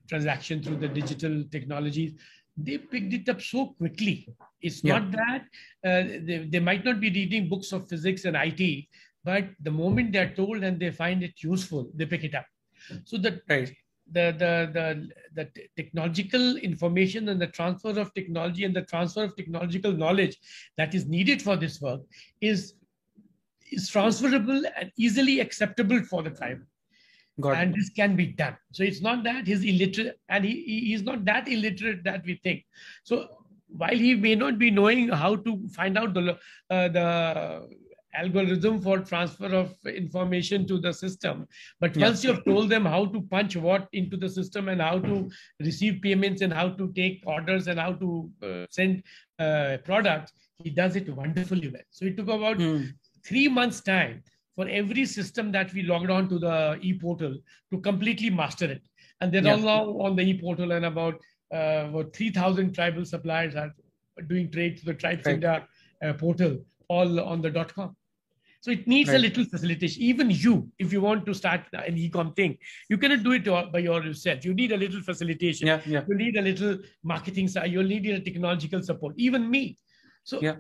[0.10, 2.13] transaction through the digital technologies.
[2.58, 4.27] They picked it up so quickly.
[4.62, 4.99] It's Yeah.
[4.99, 5.41] not that
[5.86, 8.88] uh, they, they might not be reading books of physics and IT,
[9.23, 12.45] but the moment they're told and they find it useful, they pick it up.
[13.03, 13.71] So the right
[14.11, 19.35] the the the the technological information and the transfer of technology and the transfer of
[19.35, 20.37] technological knowledge
[20.77, 22.01] that is needed for this work
[22.41, 22.73] is
[23.71, 26.61] is transferable and easily acceptable for the tribe
[27.39, 28.57] got and it this can be done.
[28.71, 32.39] So it's not that he's illiterate and he, he he's not that illiterate that we
[32.43, 32.65] think.
[33.03, 33.27] So
[33.67, 36.37] while he may not be knowing how to find out the
[36.69, 37.67] uh, the
[38.21, 41.45] algorithm for transfer of information to the system
[41.80, 42.06] but Yeah.
[42.08, 45.15] once you have told them how to punch what into the system and how to
[45.67, 48.10] receive payments and how to take orders and how to
[48.47, 49.03] uh, send
[49.45, 50.32] uh, products
[50.63, 52.82] he does it wonderfully well so it took about Hmm.
[53.30, 54.17] three months time
[54.58, 56.56] for every system that we logged on to the
[56.89, 57.34] e-portal
[57.71, 58.82] to completely master it.
[59.21, 61.15] And they're all now on the e-portal and about,
[61.53, 63.71] uh, about 3,000 tribal suppliers are
[64.32, 65.36] doing trade to the Tribes Right.
[65.36, 65.67] India
[66.03, 67.95] uh, portal, all on the dot com.
[68.67, 69.15] So it needs Right.
[69.15, 70.03] a little facilitation.
[70.03, 72.58] Even you, if you want to start an e-com thing,
[72.89, 74.43] you cannot do it by yourself.
[74.43, 75.67] You need a little facilitation.
[75.67, 77.71] Yeah, yeah, You need a little marketing side.
[77.71, 79.15] You'll need a technological support.
[79.17, 79.77] Even me.
[80.25, 80.58] So Yeah.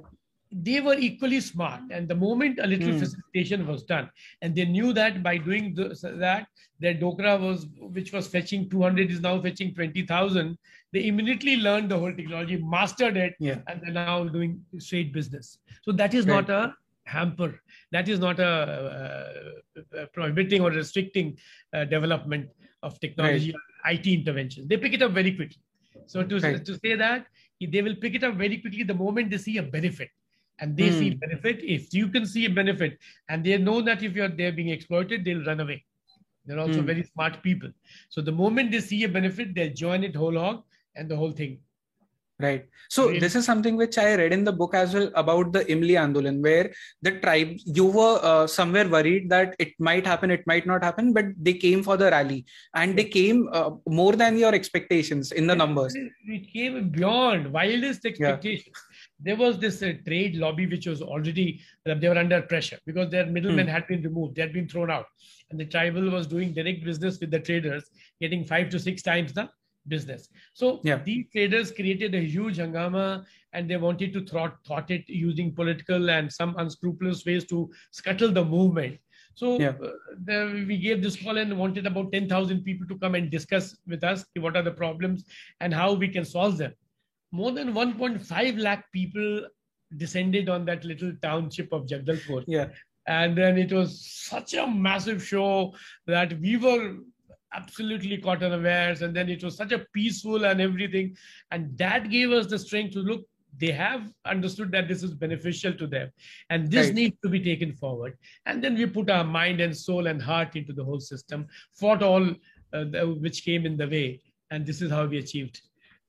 [0.67, 1.81] they were equally smart.
[1.91, 2.99] And the moment a little Hmm.
[3.03, 4.09] facilitation was done,
[4.41, 6.47] and they knew that by doing this, that,
[6.79, 7.67] their Dokra was,
[7.99, 10.57] which was fetching 200, is now fetching 20,000.
[10.93, 13.59] They immediately learned the whole technology, mastered it, yeah.
[13.67, 15.57] and they're now doing straight business.
[15.83, 16.47] So that is Right.
[16.47, 16.73] not a
[17.07, 17.59] hamper.
[17.91, 21.37] That is not a uh, uh, prohibiting or restricting
[21.73, 22.49] uh, development
[22.83, 23.53] of technology,
[23.85, 24.67] IT interventions.
[24.67, 25.61] They pick it up very quickly.
[26.05, 26.65] So to, Right.
[26.65, 27.25] to say that
[27.59, 30.09] they will pick it up very quickly the moment they see a benefit.
[30.59, 31.19] And they see Hmm.
[31.19, 31.63] benefit.
[31.63, 32.97] If you can see a benefit,
[33.29, 35.85] and they know that if you're they're being exploited, they'll run away.
[36.45, 36.87] They're also Hmm.
[36.91, 37.69] very smart people.
[38.09, 40.63] So the moment they see a benefit, they'll join it whole hog
[40.95, 41.59] and the whole thing.
[42.39, 42.65] Right.
[42.89, 45.95] So this is something which I read in the book as well about the Imli
[45.97, 46.71] Andolan, where
[47.01, 51.13] the tribe, you were uh, somewhere worried that it might happen, it might not happen,
[51.13, 52.45] but they came for the rally
[52.75, 55.95] and they came uh, more than your expectations in the numbers.
[55.95, 58.75] It came beyond wildest expectations.
[59.19, 63.09] There was this uh, trade lobby which was already uh, they were under pressure because
[63.09, 63.73] their middlemen Hmm.
[63.73, 65.07] had been removed, they had been thrown out,
[65.49, 67.89] and the tribal was doing direct business with the traders,
[68.21, 69.49] getting five to six times the
[69.87, 70.29] business.
[70.53, 71.01] So Yeah.
[71.03, 76.09] these traders created a huge hangama, and they wanted to thwart, thwart it using political
[76.09, 78.99] and some unscrupulous ways to scuttle the movement.
[79.35, 79.75] So Yeah.
[79.81, 79.91] uh,
[80.25, 84.03] the, we gave this call and wanted about 10,000 people to come and discuss with
[84.03, 85.25] us what are the problems
[85.59, 86.73] and how we can solve them.
[87.31, 89.47] More than 1.5 lakh people
[89.95, 92.43] descended on that little township of Jagdalpur.
[92.47, 92.69] Yeah.
[93.07, 95.73] And then it was such a massive show
[96.07, 96.97] that we were
[97.53, 99.01] absolutely caught unawares.
[99.01, 101.15] And then it was such a peaceful and everything.
[101.51, 103.25] And that gave us the strength to look,
[103.59, 106.11] they have understood that this is beneficial to them.
[106.49, 106.95] And this Right.
[106.95, 108.17] needs to be taken forward.
[108.45, 112.03] And then we put our mind and soul and heart into the whole system, fought
[112.03, 112.29] all
[112.73, 114.21] uh, the, which came in the way.
[114.51, 115.61] And this is how we achieved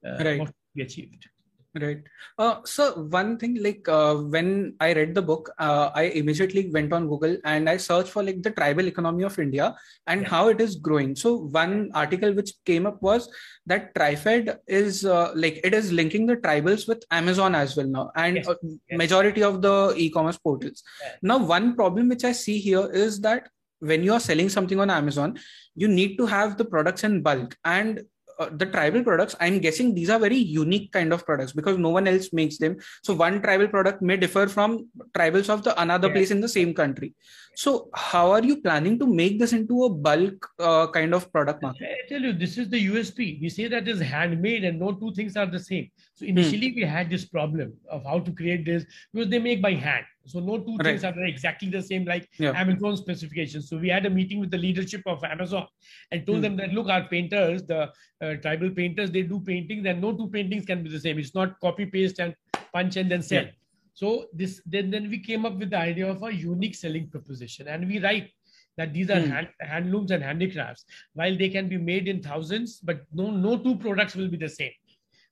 [0.06, 0.38] uh, Right.
[0.38, 1.28] what we achieved.
[1.74, 2.02] Right.
[2.38, 6.92] Uh, so one thing, like uh, when I read the book, uh, I immediately went
[6.92, 9.76] on Google and I searched for like the tribal economy of India
[10.06, 10.28] and Yeah.
[10.28, 11.14] how it is growing.
[11.14, 13.30] So one article which came up was
[13.66, 18.10] that TriFed is uh, like it is linking the tribals with Amazon as well now,
[18.16, 18.48] and Yes.
[18.48, 18.98] uh, Yes.
[18.98, 20.82] majority of the e-commerce portals.
[21.02, 21.12] Yeah.
[21.22, 23.50] Now, one problem which I see here is that
[23.80, 25.38] when you are selling something on Amazon,
[25.76, 28.02] you need to have the products in bulk and
[28.38, 31.90] uh, the tribal products i'm guessing these are very unique kind of products because no
[31.90, 36.08] one else makes them so one tribal product may differ from tribals of the another
[36.08, 36.14] Yeah.
[36.14, 37.14] place in the same country
[37.60, 41.60] so how are you planning to make this into a bulk uh, kind of product
[41.62, 43.40] market I tell you, this is the USP.
[43.42, 45.88] We say that is handmade and no two things are the same.
[46.14, 49.72] So initially we had this problem of how to create this because they make by
[49.86, 50.06] hand.
[50.24, 52.52] So no two things are exactly the same like Yeah.
[52.62, 53.68] Amazon specifications.
[53.68, 55.66] So we had a meeting with the leadership of Amazon
[56.12, 56.42] and told Hmm.
[56.48, 57.80] them that look, our painters, the
[58.24, 61.18] uh, tribal painters, they do paintings and no two paintings can be the same.
[61.18, 62.34] It's not copy paste and
[62.72, 63.44] punch and then sell.
[63.44, 63.50] Yeah.
[63.97, 67.67] So this then then we came up with the idea of a unique selling proposition
[67.67, 68.29] and we write
[68.77, 69.31] that these are Hmm.
[69.31, 73.75] hand, handlooms and handicrafts while they can be made in thousands but no no two
[73.83, 74.71] products will be the same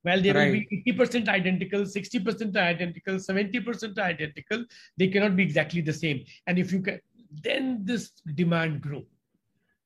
[0.03, 0.69] while they will Right.
[0.69, 4.63] be 80% identical 60% identical 70% identical
[4.97, 6.99] they cannot be exactly the same and if you can
[7.49, 8.11] then this
[8.43, 9.03] demand grew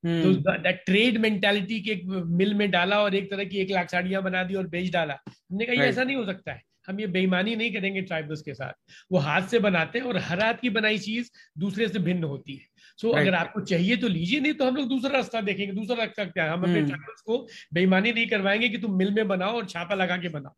[0.03, 0.21] Hmm.
[0.23, 2.03] तो that trade mentality के एक
[2.39, 5.13] मिल में डाला और एक तरह की एक लाख साड़ियां बना दी और बेच डाला
[5.27, 5.89] हमने कहा ये Right.
[5.89, 8.72] ऐसा नहीं हो सकता है हम ये बेईमानी नहीं करेंगे ट्राइबल्स के साथ।
[9.12, 12.54] वो हाथ से बनाते हैं और हर हाथ की बनाई चीज़ दूसरे से भिन्न होती
[12.54, 12.66] है।
[12.98, 13.26] सो so, Right.
[13.26, 16.40] अगर आपको चाहिए तो लीजिए नहीं तो हम लोग दूसरा रास्ता देखेंगे दूसरा रख सकते
[16.40, 16.48] हैं?
[16.48, 16.82] हम अपने.
[16.82, 20.54] ट्राइबल्स को बेईमानी नहीं करवाएँगे कि तुम मिल में बनाओ और छापा लगा के बनाओ।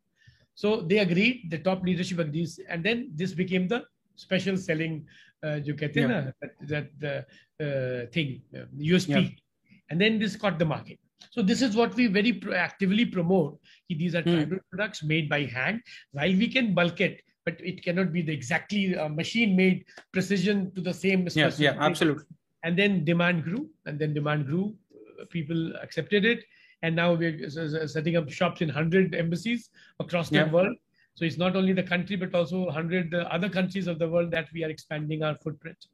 [0.57, 3.83] So they agree the top leadership agrees and then this became the
[4.19, 5.01] special selling
[5.45, 6.21] जो कहते हैं ना
[6.73, 8.29] that thing
[8.83, 9.37] USP
[9.91, 10.99] and then this got the market.
[11.31, 13.59] So this is what we very actively promote.
[13.89, 14.35] These are Hmm.
[14.35, 15.83] tribal products made by hand.
[16.13, 20.81] While we can bulk it, but it cannot be the exactly uh, machine-made precision to
[20.81, 21.27] the same.
[21.35, 22.25] yeah yeah absolutely
[22.65, 24.75] And then demand grew, and then demand grew.
[25.21, 26.45] Uh, People accepted it,
[26.83, 27.49] and now we're
[27.89, 30.51] setting up shops in hundred embassies across the Yeah.
[30.51, 30.77] world.
[31.15, 34.31] So it's not only the country, but also hundred uh, other countries of the world
[34.31, 35.87] that we are expanding our footprint.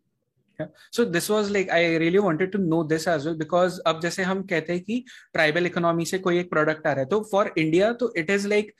[0.62, 4.23] So this was like I really wanted to know this as well because अब जैसे
[4.23, 7.53] हम कहते हैं कि tribal economy से कोई एक product आ रहा है तो फॉर
[7.59, 8.73] इंडिया तो it is like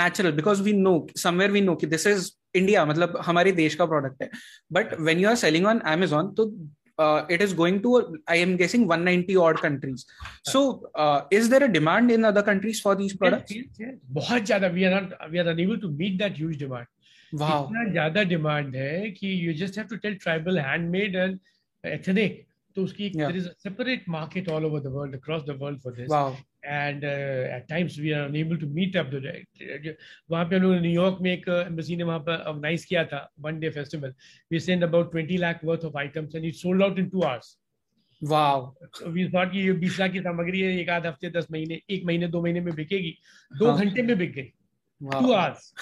[0.00, 3.86] natural because we know somewhere we know कि दिस इज़ इंडिया मतलब हमारे देश का
[3.86, 4.30] प्रोडक्ट है।
[4.72, 6.52] But when you are selling on Amazon तो
[7.32, 7.90] it is going to
[8.34, 10.04] i am guessing 190 odd countries.
[10.44, 10.60] So
[10.94, 13.50] uh, is there a demand in other countries for these products?
[13.50, 13.98] yes, yes, yes.
[14.18, 16.86] बहुत ज़्यादा we are not we are unable to meet that huge demand.
[17.34, 17.64] wow.
[17.64, 21.38] इतना ज़्यादा demand है कि you just have to tell tribal handmade and
[21.86, 25.80] ethnic तो उसकी there is a separate market all over the world across the world
[25.80, 29.10] for this and at times we are to meet up
[30.50, 33.70] पे हम लोग New York में एक uh, embassy ने पर organise किया था one day
[33.70, 34.14] festival
[34.52, 37.58] we send about twenty lakh worth of items and it sold out in hours
[38.22, 39.74] ये
[40.08, 43.18] की सामग्री है एक आध हफ़्ते दस महीने एक महीने दो महीने में बिकेगी।
[43.58, 44.52] दो हाँ। घंटे में बिक गई।
[45.02, 45.74] Two hours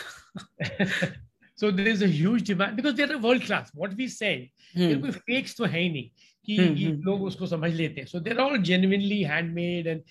[1.65, 4.95] hours so there is a huge demand because they're world class what we say ये
[4.95, 5.03] Hmm.
[5.03, 6.11] कोई fakes तो है ही नहीं
[6.49, 10.03] कि हम्म, हम्म। लोग उसको समझ लेते हैं so there all genuinely handmade and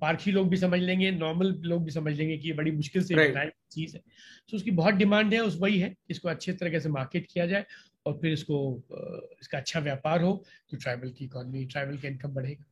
[0.00, 3.14] पारखी लोग भी समझ लेंगे नॉर्मल लोग भी समझ लेंगे कि ये बड़ी मुश्किल से
[3.14, 3.50] Right.
[3.72, 4.02] चीज़ है
[4.50, 7.64] तो उसकी बहुत डिमांड है उस वही है इसको अच्छे तरीके से मार्केट किया जाए
[8.06, 10.32] और फिर इसको अ, इसका अच्छा व्यापार हो
[10.70, 12.64] तो ट्राइबल की इकोनॉमी ट्राइबल का इनकम बढ़ेगा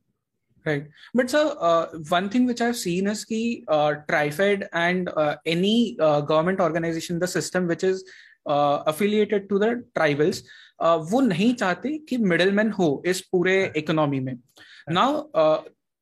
[0.65, 0.87] Right.
[1.13, 5.95] But sir, uh, one thing which I've seen is ki uh, TriFed and uh, any
[5.99, 8.03] uh, government organization, the system which is
[8.49, 10.43] affiliated to the tribals
[11.11, 14.35] वो नहीं चाहते कि middleman हो इस पूरे हाँ। इकोनॉमी में
[14.89, 15.21] now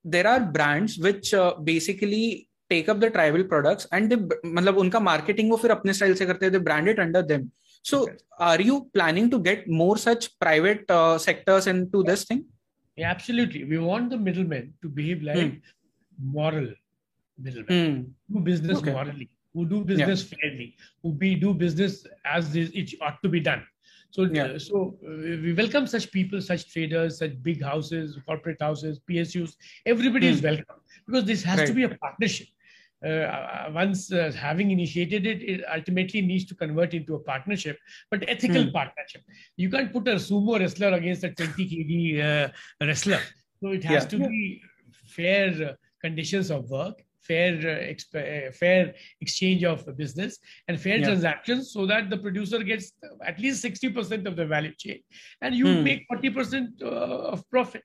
[0.06, 1.32] there are brands which
[1.70, 2.26] basically
[2.70, 4.14] take up the tribal products and
[4.46, 7.50] मतलब उनका मार्केटिंग वो फिर अपने स्टाइल से करते हैं branded under them
[7.86, 8.08] so
[8.42, 10.86] are you planning to get more such private
[11.22, 12.44] sectors into this thing
[12.98, 13.64] Absolutely.
[13.66, 15.62] We want the middlemen to behave like mm.
[16.18, 16.70] moral
[17.40, 17.68] middlemen.
[17.70, 18.06] Mm.
[18.32, 18.94] Do business okay.
[18.94, 19.30] morally.
[19.56, 23.64] Who do business fairly, who be do business as it ought to be done.
[24.16, 24.58] So, Yeah.
[24.58, 25.10] so uh,
[25.46, 29.56] we welcome such people, such traders, such big houses, corporate houses, PSUs.
[29.94, 30.48] Everybody is Hmm.
[30.52, 32.48] welcome because this has to be a partnership.
[33.06, 37.78] Uh, once uh, having initiated it, it ultimately needs to convert into a partnership,
[38.10, 38.72] but ethical Hmm.
[38.80, 39.22] partnership.
[39.58, 41.92] You can't put a sumo wrestler against a 20 kg
[42.30, 43.22] uh, wrestler.
[43.62, 44.10] So it has Yeah.
[44.14, 44.62] to be
[45.18, 50.98] fair uh, conditions of work, fair uh, exp- uh, fair exchange of business, and fair
[51.00, 51.08] Yeah.
[51.10, 52.92] transactions, so that the producer gets
[53.32, 55.00] at least 60% of the value chain,
[55.42, 55.84] and you Hmm.
[55.90, 57.84] make 40% uh, of profit.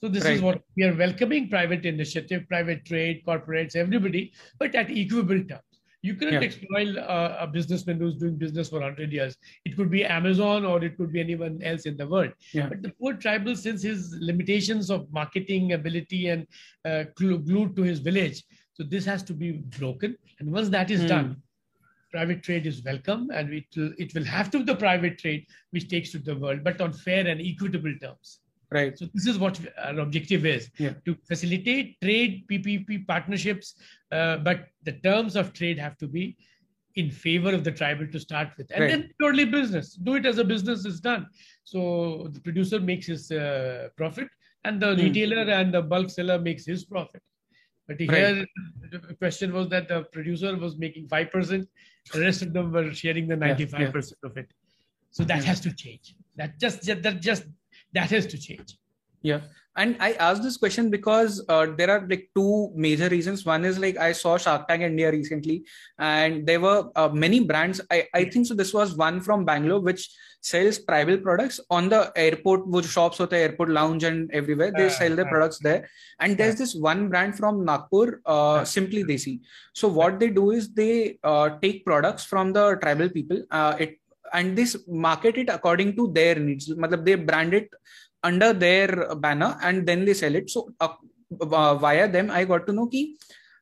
[0.00, 4.90] So this is what we are welcoming private initiative, private trade, corporates, everybody, but at
[4.90, 5.64] equable terms.
[6.08, 6.46] You couldn't Yeah.
[6.48, 9.36] exploit uh, a businessman who's doing business for 100 years.
[9.64, 12.32] It could be Amazon or it could be anyone else in the world.
[12.54, 12.68] Yeah.
[12.68, 16.46] But the poor tribal, since his limitations of marketing ability and
[16.84, 18.44] uh, glued to his village,
[18.78, 20.16] so this has to be broken.
[20.38, 21.08] And once that is Hmm.
[21.08, 21.42] done,
[22.12, 25.46] private trade is welcome and it will, it will have to be the private trade
[25.70, 28.40] which takes to the world, but on fair and equitable terms.
[28.70, 28.96] Right.
[28.98, 30.94] So this is what our objective is Yeah.
[31.06, 33.74] to facilitate trade, PPP partnerships,
[34.12, 36.36] uh, but the terms of trade have to be
[36.94, 38.90] in favor of the tribal to start with, and Right.
[38.90, 39.94] then purely business.
[39.94, 41.26] Do it as a business is done.
[41.64, 44.28] So the producer makes his uh, profit,
[44.64, 45.02] and the Hmm.
[45.02, 47.22] retailer and the bulk seller makes his profit.
[47.88, 48.46] But here,
[48.90, 51.66] the question was that the producer was making five percent,
[52.12, 53.46] the rest of them were sharing the Yeah, yeah.
[53.48, 54.48] ninety-five percent of it.
[55.10, 55.44] So that Yeah.
[55.44, 56.14] has to change.
[56.36, 57.44] That just that just
[57.94, 58.76] that has to change.
[59.22, 59.40] Yeah.
[59.78, 63.44] And I asked this question because uh, there are like two major reasons.
[63.46, 65.64] One is like I saw Shark Tank India recently,
[65.98, 67.80] and there were uh, many brands.
[67.88, 68.54] I, I think so.
[68.54, 70.10] This was one from Bangalore which
[70.40, 72.66] sells tribal products on the airport.
[72.66, 75.88] Which shops hote hain, airport lounge and everywhere they sell their products there.
[76.18, 79.40] And there's this one brand from Nagpur, uh, Simply Desi.
[79.74, 83.44] So what they do is they uh, take products from the tribal people.
[83.52, 83.98] Uh, it
[84.32, 86.68] and this market it according to their needs.
[86.74, 87.70] Matlab they brand it
[88.22, 90.50] under their banner and then they sell it.
[90.50, 90.88] So uh,
[91.40, 93.08] uh, via them i got to know that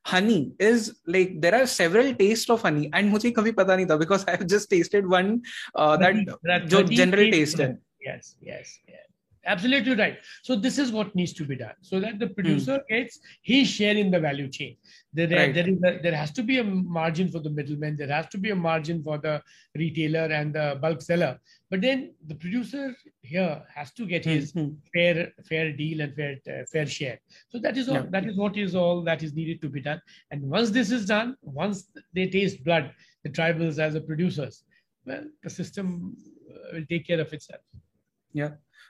[0.05, 3.99] honey is like there are several tastes of honey and mujhe kabhi pata nahi tha
[4.05, 5.33] because i have just tasted one
[5.75, 6.15] uh, that,
[6.51, 6.69] that
[7.01, 7.67] general taste
[8.11, 9.03] yes yes yes.
[9.49, 10.19] Absolutely right.
[10.43, 11.75] So this is what needs to be done.
[11.81, 12.35] So that the hmm.
[12.35, 14.77] producer gets his share in the value chain.
[15.13, 15.55] There, right.
[15.55, 17.97] there, is a, there has to be a margin for the middleman.
[17.97, 19.41] There has to be a margin for the
[19.77, 21.39] retailer and the bulk seller.
[21.71, 24.75] But then the producer here has to get his Hmm, hmm.
[24.95, 27.19] fair fair deal and fair uh, fair share.
[27.49, 27.97] So that is all.
[27.97, 28.07] Yeah.
[28.11, 30.01] That is what is all that is needed to be done.
[30.31, 32.93] And once this is done, once they taste blood,
[33.25, 34.65] the tribals as the producers,
[35.05, 36.17] well, the system
[36.51, 37.63] uh, will take care of itself.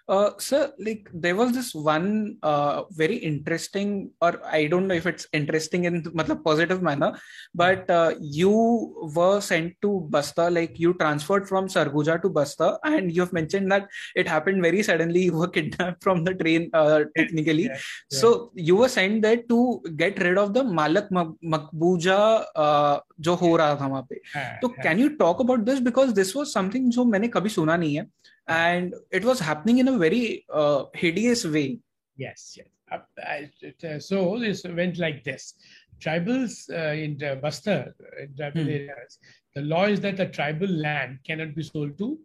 [0.08, 4.94] Uh, sir, so, like, there was this one uh, very interesting, or I don't know
[4.94, 7.18] if it's interesting in matlab, positive manner,
[7.54, 13.10] but uh, you were sent to Bastar, like, you transferred from Sarguja to Bastar, and
[13.10, 15.16] you have mentioned that it happened very suddenly.
[15.26, 17.64] You were kidnapped from the train, uh, technically.
[17.64, 17.78] Yeah, yeah.
[18.08, 23.56] So, you were sent there to get rid of the Malik Makbuja, uh, जो हो
[23.56, 27.28] so था वहां पे you talk about this because this was something was जो मैंने
[27.28, 28.06] कभी सुना नहीं है
[28.48, 31.78] and it was happening in a very uh, hideous way.
[32.16, 32.66] Yes, yes.
[32.90, 35.54] Uh, uh, so this went like this.
[36.00, 38.68] Tribals uh, in the Bastar, in tribal hmm.
[38.68, 39.18] areas,
[39.54, 42.18] the law is that the tribal land cannot be sold to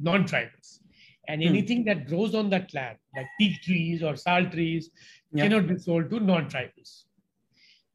[0.00, 0.80] non-tribals.
[1.28, 1.48] And hmm.
[1.48, 4.90] anything that grows on that land, like teak trees or sal trees,
[5.32, 5.44] yeah.
[5.44, 7.04] cannot be sold to non-tribals.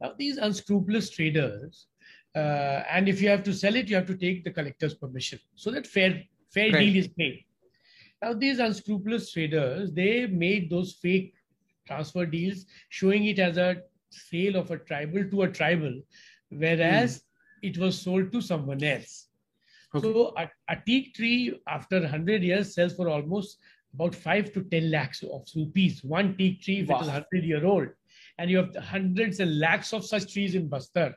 [0.01, 1.87] Now, these unscrupulous traders,
[2.35, 5.39] uh, and if you have to sell it, you have to take the collector's permission
[5.55, 6.23] so that fair
[6.53, 6.79] fair right.
[6.79, 7.45] deal is made.
[8.21, 11.33] Now, these unscrupulous traders, they made those fake
[11.87, 13.77] transfer deals showing it as a
[14.09, 16.01] sale of a tribal to a tribal,
[16.49, 17.21] whereas mm.
[17.63, 19.27] it was sold to someone else.
[19.95, 20.13] Okay.
[20.13, 23.57] So a, a teak tree after 100 years sells for almost
[23.93, 26.03] about 5 to 10 lakhs of rupees.
[26.03, 26.97] One teak tree, wow.
[26.97, 27.87] it is 100 year old.
[28.37, 31.13] And you have hundreds and lakhs of such trees in Bastar.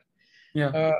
[0.53, 0.67] Yeah.
[0.67, 0.99] Uh,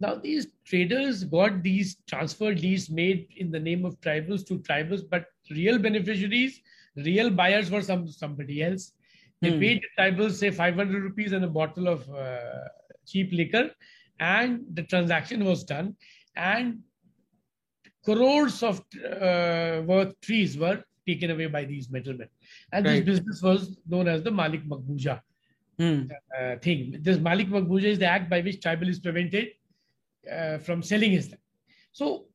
[0.00, 5.02] now, these traders got these transfer deeds made in the name of tribals to tribals,
[5.08, 6.60] but real beneficiaries,
[6.96, 8.92] real buyers were some somebody else.
[9.40, 9.60] They hmm.
[9.60, 12.68] paid the tribals, say, 500 rupees and a bottle of uh,
[13.06, 13.70] cheap liquor,
[14.18, 15.96] and the transaction was done.
[16.36, 16.80] And
[18.04, 22.28] crores of uh, worth trees were taken away by these middlemen.
[22.72, 23.04] And right.
[23.04, 25.20] this business was known as the Malik Makbuja
[25.78, 26.02] hmm.
[26.38, 26.98] uh, thing.
[27.00, 29.48] This Malik Makbuja is the act by which tribal is prevented
[30.30, 31.42] uh, from selling his land.
[31.92, 32.26] So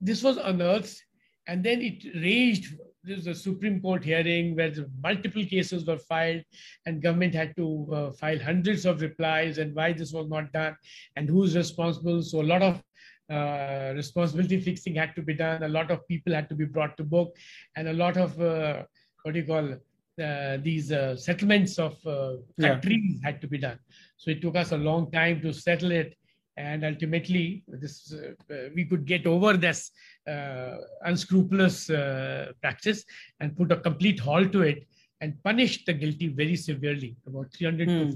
[0.00, 1.02] this was unearthed,
[1.46, 2.74] and then it raged.
[3.04, 6.42] There was a Supreme Court hearing where multiple cases were filed,
[6.86, 10.76] and government had to uh, file hundreds of replies and why this was not done
[11.14, 12.22] and who's responsible.
[12.22, 12.82] So a lot of
[13.30, 15.62] uh, responsibility fixing had to be done.
[15.62, 17.36] A lot of people had to be brought to book,
[17.76, 18.82] and a lot of uh,
[19.22, 19.74] what do you call
[20.22, 23.30] uh, these uh, settlements of uh, countries yeah.
[23.30, 23.78] had to be done.
[24.16, 26.16] So it took us a long time to settle it
[26.56, 29.90] and ultimately this uh, we could get over this
[30.28, 33.04] uh, unscrupulous uh, practice
[33.40, 34.86] and put a complete halt to it
[35.20, 38.10] and punish the guilty very severely about 300 hmm.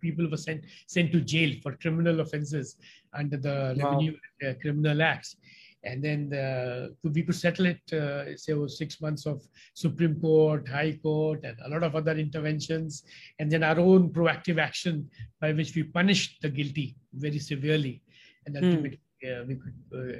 [0.00, 2.76] people were sent sent to jail for criminal offenses
[3.14, 3.90] under the wow.
[3.90, 4.14] revenue
[4.46, 5.36] uh, criminal acts
[5.85, 9.41] and then the, we could settle it, uh, say, was six months of
[9.73, 13.03] Supreme Court, High Court, and a lot of other interventions,
[13.39, 15.09] and then our own proactive action
[15.39, 18.01] by which we punished the guilty very severely,
[18.45, 18.63] and hmm.
[18.63, 19.41] ultimately mm.
[19.41, 20.17] uh, we could uh,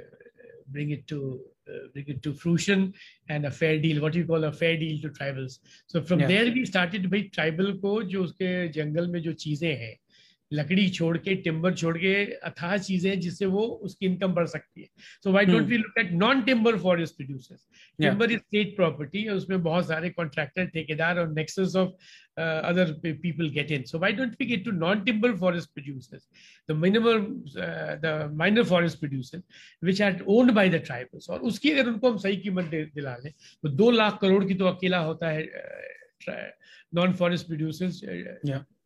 [0.68, 2.92] bring it to uh, bring it to fruition
[3.28, 4.02] and a fair deal.
[4.02, 5.58] What you call a fair deal to tribals.
[5.86, 6.26] So from yeah.
[6.26, 9.96] there we started by tribal को जो उसके जंगल में जो चीजें हैं
[10.51, 12.13] लकड़ी छोड़ के टिम्बर छोड़ के
[12.47, 14.87] अथाह चीज़ें जिससे वो उसकी इनकम बढ़ सकती है।
[15.23, 17.65] So why don't we look at non timber forest producers
[17.99, 21.89] timber is state property उसमें बहुत सारे कॉन्ट्रैक्टर ठेकेदार और nexus of
[22.39, 26.27] other people get in so why don't we get to non timber forest producers
[26.69, 27.25] the minimum
[28.01, 29.43] the minor forest producers
[29.83, 33.31] which are owned by the tribals और उसकी अगर उनको हम सही कीमत दिला लें
[33.63, 35.45] तो दो लाख करोड़ की तो अकेला होता है
[36.95, 38.01] non forest producers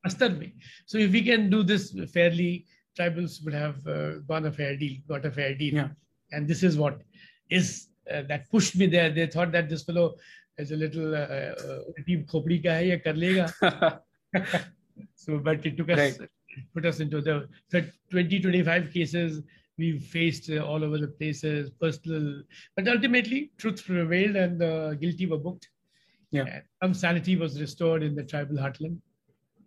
[0.05, 0.51] Astar
[0.85, 2.65] So if we can do this fairly,
[2.97, 5.73] tribals would have uh, gone a fair deal, got a fair deal.
[5.73, 5.89] Yeah.
[6.31, 7.01] And this is what
[7.49, 9.09] is uh, that pushed me there.
[9.09, 10.15] They thought that this fellow
[10.57, 11.11] is a little
[12.05, 13.99] team uh, khopdi ka hai, ye kar lega.
[15.15, 16.29] so, but it took us, right.
[16.73, 17.47] put us into the
[18.11, 19.41] 20, 25 cases
[19.77, 22.43] we faced uh, all over the places, personal,
[22.75, 25.69] but ultimately truth prevailed and the guilty were booked.
[26.31, 26.43] Yeah.
[26.43, 28.97] And some sanity was restored in the tribal heartland.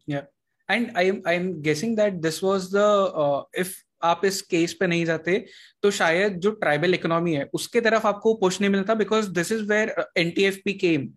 [0.07, 0.25] Yeah.
[0.69, 4.73] And i am i am guessing that this was the uh, if आप इस case
[4.81, 5.45] पे नहीं जाते
[5.83, 9.63] तो शायद जो tribal economy है उसके तरफ़ आपको पुश नहीं मिलता because this is
[9.69, 11.09] where NTFP came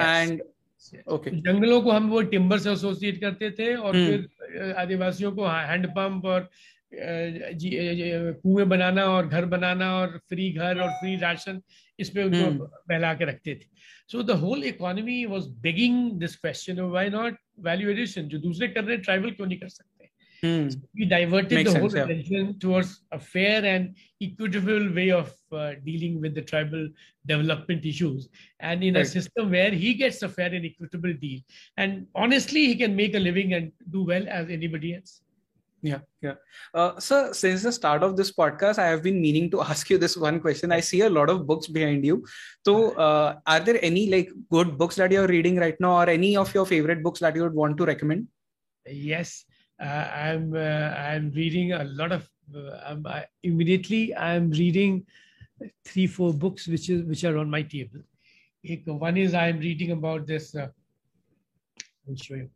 [0.00, 0.42] and
[1.12, 4.06] okay जंगलों को हम वो टिम्बर से एसोसिएट करते थे और hmm.
[4.06, 6.48] फिर आदिवासियों को हैंडपंप और
[6.93, 11.61] कुएं बनाना और घर बनाना और फ्री घर और फ्री राशन
[11.99, 12.59] इस पे उनको hmm.
[12.89, 13.67] बहला के रखते थे
[14.11, 17.37] सो the whole economy was begging this question why not
[17.69, 20.01] value addition जो दूसरे कर रहे ट्राइबल क्यों नहीं कर सकते
[20.43, 20.69] Hmm.
[20.69, 25.31] So we diverted Makes the sense, whole attention towards a fair and equitable way of
[25.51, 26.89] uh, dealing with the tribal
[27.27, 28.27] development issues
[28.59, 29.05] and in right.
[29.05, 31.41] a system where he gets a fair and equitable deal
[31.77, 35.21] and honestly he can make a living and do well as anybody else
[35.82, 36.34] yeah, yeah.
[36.74, 39.98] Uh, so since the start of this podcast, I have been meaning to ask you
[39.98, 40.72] this one question.
[40.72, 42.24] I see a lot of books behind you.
[42.64, 46.36] So, uh, are there any like good books that you're reading right now, or any
[46.36, 48.28] of your favorite books that you would want to recommend?
[48.86, 49.44] Yes,
[49.80, 50.54] uh, I'm.
[50.54, 52.28] Uh, I'm reading a lot of.
[52.54, 55.04] Uh, I'm, I, immediately, I'm reading
[55.84, 58.00] three, four books which is which are on my table.
[58.86, 60.54] One is I'm reading about this.
[60.54, 60.68] Uh,
[62.08, 62.50] I'll show you.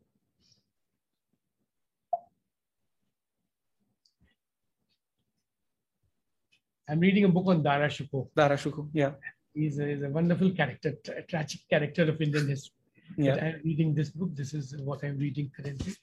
[6.91, 8.29] I'm reading a book on Dara Shikoh.
[8.35, 9.13] Dara Shikoh, yeah.
[9.55, 12.75] He's a, he's a wonderful character, tra- tragic character of Indian history.
[13.17, 13.35] Yeah.
[13.45, 14.31] I'm reading this book.
[14.35, 15.95] This is what I'm reading currently.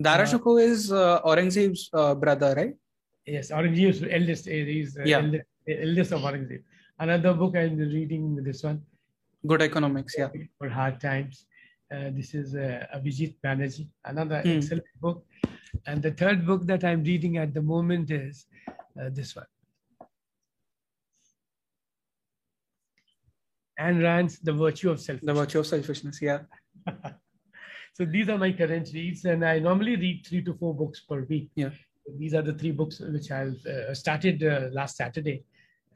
[0.00, 2.74] Dara Uh, Shikoh is uh, Aurangzeb's uh, brother, right?
[3.26, 4.46] Yes, Aurangzeb's eldest.
[4.48, 5.18] eh, He's uh, Yeah.
[5.18, 6.62] eldest, eldest of Aurangzeb.
[6.98, 8.24] Another book I'm reading.
[8.48, 8.80] This one
[9.46, 10.28] Good economics, yeah.
[10.58, 11.46] for hard times.
[11.94, 14.50] Uh, this is uh, Abhijit Banerjee, another Hmm.
[14.58, 15.24] excellent book.
[15.86, 18.46] And the third book that I'm reading at the moment is
[19.00, 19.46] uh, this one.
[23.80, 25.20] Ayn Rand's The Virtue of Self.
[25.22, 26.40] The virtue of selfishness, yeah.
[27.94, 31.22] so these are my current reads, and I normally read three to four books per
[31.22, 31.50] week.
[31.54, 31.70] Yeah.
[32.18, 35.44] These are the three books which I've uh, started uh, last Saturday,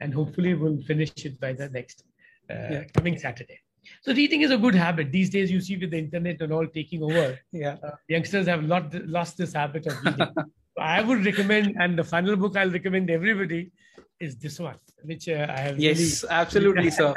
[0.01, 2.03] and hopefully we'll finish it by the next
[2.49, 2.83] uh, Yeah.
[2.95, 3.59] coming Saturday.
[4.01, 5.11] So reading is a good habit.
[5.11, 7.77] These days, you see with the internet and all taking over, Yeah.
[7.83, 10.27] uh, youngsters have lot, lost this habit of reading.
[10.77, 13.71] I would recommend, and the final book I'll recommend everybody
[14.19, 17.13] is this one, which uh, I have Yes, absolutely, sir.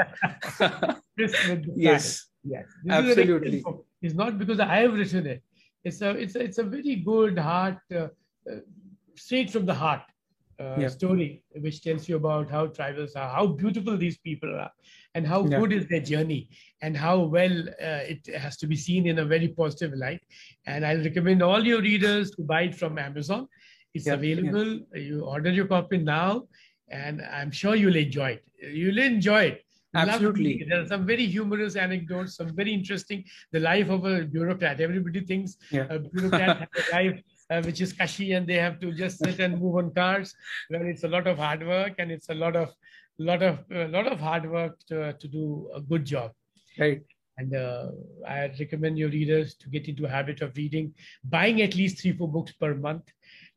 [0.61, 2.27] really the yes.
[2.45, 3.65] Yes, This is an excellent Absolutely.
[4.03, 5.43] It's not because I have written it.
[5.85, 8.09] It's a it's a, it's a very good heart, uh,
[8.51, 8.61] uh,
[9.17, 10.03] straight from the heart
[10.61, 10.89] uh, Yeah.
[10.89, 14.71] story, which tells you about how tribals are, how beautiful these people are,
[15.15, 15.59] and how Yeah.
[15.61, 16.49] good is their journey,
[16.83, 20.21] and how well uh, it has to be seen in a very positive light.
[20.67, 23.49] And I'll recommend all your readers to buy it from Amazon.
[23.95, 24.19] It's Yeah, yeah.
[24.19, 24.81] available.
[24.95, 26.47] You order your copy now,
[26.91, 28.45] and I'm sure you'll enjoy it.
[28.61, 29.65] You'll enjoy it.
[29.95, 30.67] Absolutely.
[30.69, 33.25] There are some very humorous anecdotes, some very interesting.
[33.53, 34.81] The life of a bureaucrat.
[34.81, 35.87] Everybody thinks Yeah.
[35.91, 39.41] a bureaucrat has a life uh, which is cushy and they have to just sit
[39.41, 40.35] and move on cars.
[40.71, 42.75] Well, it's a lot of hard work and it's a lot of
[43.19, 46.33] lot of a lot of hard work to, to do a good job.
[46.79, 47.03] Right.
[47.39, 47.91] And uh,
[48.27, 52.13] I recommend your readers to get into a habit of reading, buying at least three,
[52.13, 53.05] four books per month,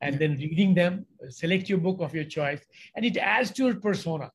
[0.02, 1.06] and then reading them.
[1.30, 2.60] Select your book of your choice,
[2.94, 4.30] and it adds to your persona.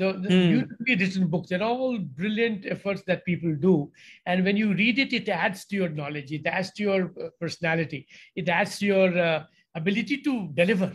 [0.00, 0.48] The, the Hmm.
[0.48, 3.92] beautifully written books, they're all brilliant efforts that people do.
[4.24, 7.28] And when you read it, it adds to your knowledge, it adds to your uh,
[7.38, 8.00] personality,
[8.34, 9.44] it adds to your uh,
[9.74, 10.90] ability to deliver.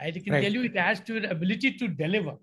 [0.00, 0.42] I can Right.
[0.42, 2.34] tell you, it adds to your ability to deliver,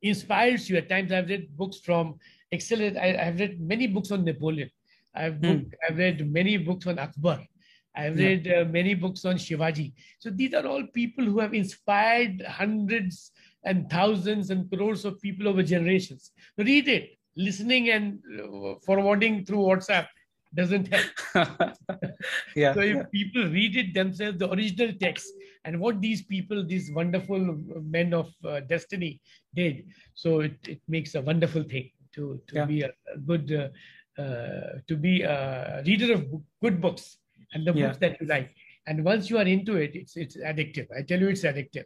[0.00, 0.76] inspires you.
[0.76, 2.18] At times, I've read books from
[2.52, 2.96] excellent.
[2.96, 4.70] I, I've read many books on Napoleon.
[5.14, 7.40] I've, book, I've read many books on Akbar.
[8.00, 8.26] I've Yeah.
[8.28, 9.88] read uh, many books on Shivaji.
[10.22, 13.32] So these are all people who have inspired hundreds
[13.64, 16.30] and thousands and crores of people over generations.
[16.56, 17.04] Read it.
[17.36, 18.04] Listening and
[18.42, 20.06] uh, forwarding through WhatsApp
[20.54, 21.10] doesn't help.
[22.56, 22.72] yeah.
[22.74, 23.02] So if yeah.
[23.12, 25.28] people read it themselves, the original text,
[25.64, 27.38] and what these people, these wonderful
[27.96, 29.20] men of uh, destiny
[29.54, 29.84] did,
[30.14, 32.64] so it, it makes a wonderful thing to, to Yeah.
[32.64, 37.18] be a, a good, uh, uh, to be a reader of book- good books
[37.52, 37.86] and the Yeah.
[37.88, 38.50] books that you like.
[38.86, 40.86] And once you are into it, it's it's addictive.
[40.96, 41.84] I tell you, it's addictive.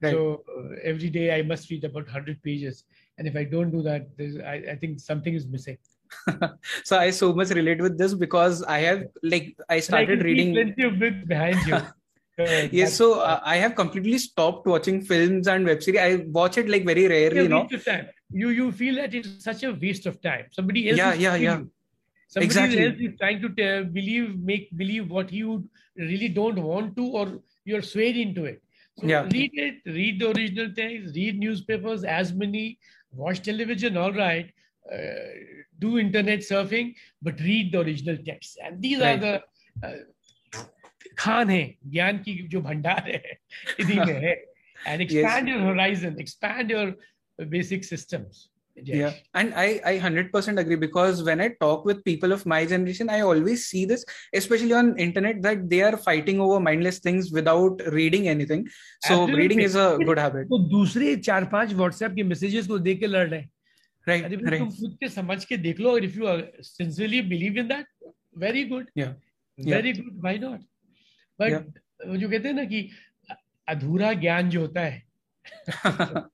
[0.00, 0.12] Right.
[0.12, 2.84] So uh, every day I must read about 100 pages.
[3.18, 5.78] And if I don't do that, there's, I, I think something is missing.
[6.84, 10.24] so I so much relate with this because I have like I I started see
[10.24, 10.52] reading.
[10.54, 11.78] plenty of books behind you.
[12.38, 16.00] Uh, Yes, so uh, I have completely stopped watching films and web series.
[16.00, 17.60] I watch it like very rarely, you know.
[17.60, 18.06] waste of time.
[18.30, 20.46] You you feel that it's such a waste of time.
[20.50, 21.58] Somebody else Yeah, yeah, yeah.
[21.58, 21.70] you.
[22.32, 22.86] Somebody exactly.
[22.86, 27.40] else is trying to tell, believe, make believe what you really don't want to, or
[27.66, 28.62] you're swayed into it.
[28.98, 29.28] So yeah.
[29.30, 32.78] read it, read the original text, read newspapers, as many,
[33.12, 34.50] watch television, all right,
[34.90, 34.96] uh,
[35.78, 38.58] do internet surfing, but read the original text.
[38.64, 39.22] And these right.
[39.22, 39.42] are
[39.82, 40.62] the uh,
[41.14, 43.22] khan hai, gyan ki jo bhandar hai,
[43.78, 44.36] idhi hai.
[44.86, 46.94] And expand your horizon, expand your
[47.50, 48.48] basic systems.
[48.77, 52.59] Yeah, and I I hundred percent agree because when I talk with people of my
[52.73, 54.03] generation, I always see this,
[54.39, 58.67] especially on internet, that they are fighting over mindless things without reading anything.
[59.07, 59.39] So Absolutely.
[59.41, 63.07] reading is a good habit, तो दूसरे चार पांच WhatsApp के messages को देख के
[63.07, 63.49] लड़ रहे हैं
[64.07, 64.25] right?
[64.25, 64.79] अरे भाई, तुम Right.
[64.81, 66.37] खुद के समझ के देख लो if you
[66.69, 67.87] sincerely believe in that
[68.45, 69.13] very good Yeah.
[69.57, 69.73] Yeah.
[69.75, 70.59] Very good why not
[71.39, 72.15] but Yeah.
[72.17, 72.89] जो कहते हैं ना कि
[73.75, 75.03] अधूरा ज्ञान जो होता है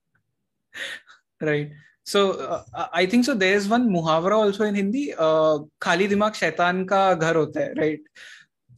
[1.42, 1.72] right.
[2.13, 2.21] so
[2.55, 5.57] uh, i think so there's one muhavara also in hindi uh,
[5.87, 8.13] khali dimag shaitan ka ghar hota hai right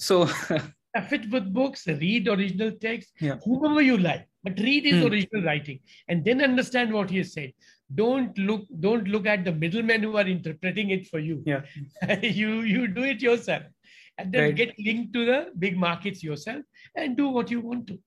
[0.09, 0.16] so
[1.11, 3.39] fit with books read original text yeah.
[3.45, 5.09] whomever you like but read his hmm.
[5.11, 5.78] original writing
[6.09, 7.53] and then understand what he has said
[8.01, 11.62] don't look don't look at the middlemen who are interpreting it for you yeah.
[12.41, 13.62] you you do it yourself
[14.18, 14.57] and then right.
[14.57, 16.62] get linked to the big markets yourself
[16.97, 17.99] and do what you want to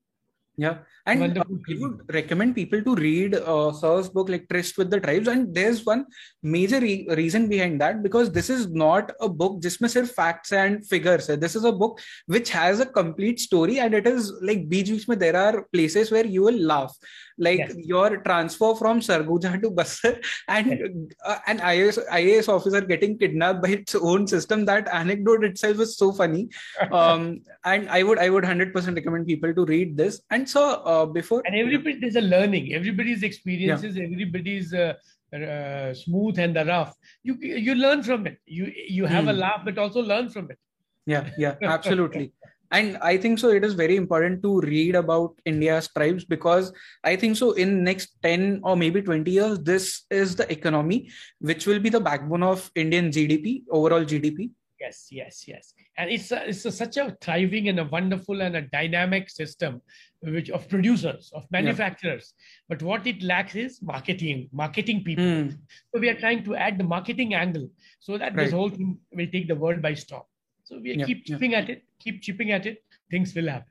[0.55, 0.77] yeah,
[1.07, 4.99] and uh, I would recommend people to read uh, Sir's book, like Tryst with the
[4.99, 5.27] Tribes.
[5.27, 6.05] And there's one
[6.43, 10.85] major re- reason behind that because this is not a book just sirf facts and
[10.85, 11.25] figures.
[11.25, 15.17] This is a book which has a complete story, and it is like beach mein
[15.17, 16.95] there are places where you will laugh
[17.37, 17.75] like yes.
[17.77, 23.69] your transfer from Sarguja to Bastar and uh, an IAS, IAS officer getting kidnapped by
[23.69, 24.65] its own system.
[24.65, 26.49] That anecdote itself is so funny.
[26.91, 30.21] Um, and I would I would 100% recommend people to read this.
[30.29, 32.73] And so uh, before and everybody is a learning.
[32.73, 34.03] Everybody's experiences, yeah.
[34.03, 34.93] everybody's uh,
[35.35, 36.95] uh, smooth and the rough.
[37.23, 38.37] You you learn from it.
[38.45, 39.29] You you have mm.
[39.29, 39.39] a hmm.
[39.39, 40.59] laugh, but also learn from it.
[41.05, 42.31] Yeah, yeah, absolutely
[42.73, 46.71] and i think so it is very important to read about india's tribes because
[47.03, 50.99] i think so in next 10 or maybe 20 years this is the economy
[51.39, 56.31] which will be the backbone of indian gdp overall gdp yes yes yes and it's
[56.31, 59.81] a, it's a, such a thriving and a wonderful and a dynamic system
[60.23, 62.43] which of producers of manufacturers yeah.
[62.69, 65.57] but what it lacks is marketing marketing people mm.
[65.93, 67.67] so we are trying to add the marketing angle
[67.99, 68.45] so that right.
[68.45, 70.23] this whole thing will take the world by storm
[70.63, 71.59] so we yeah, keep chipping yeah.
[71.59, 73.67] at it, keep chipping at it, things will happen.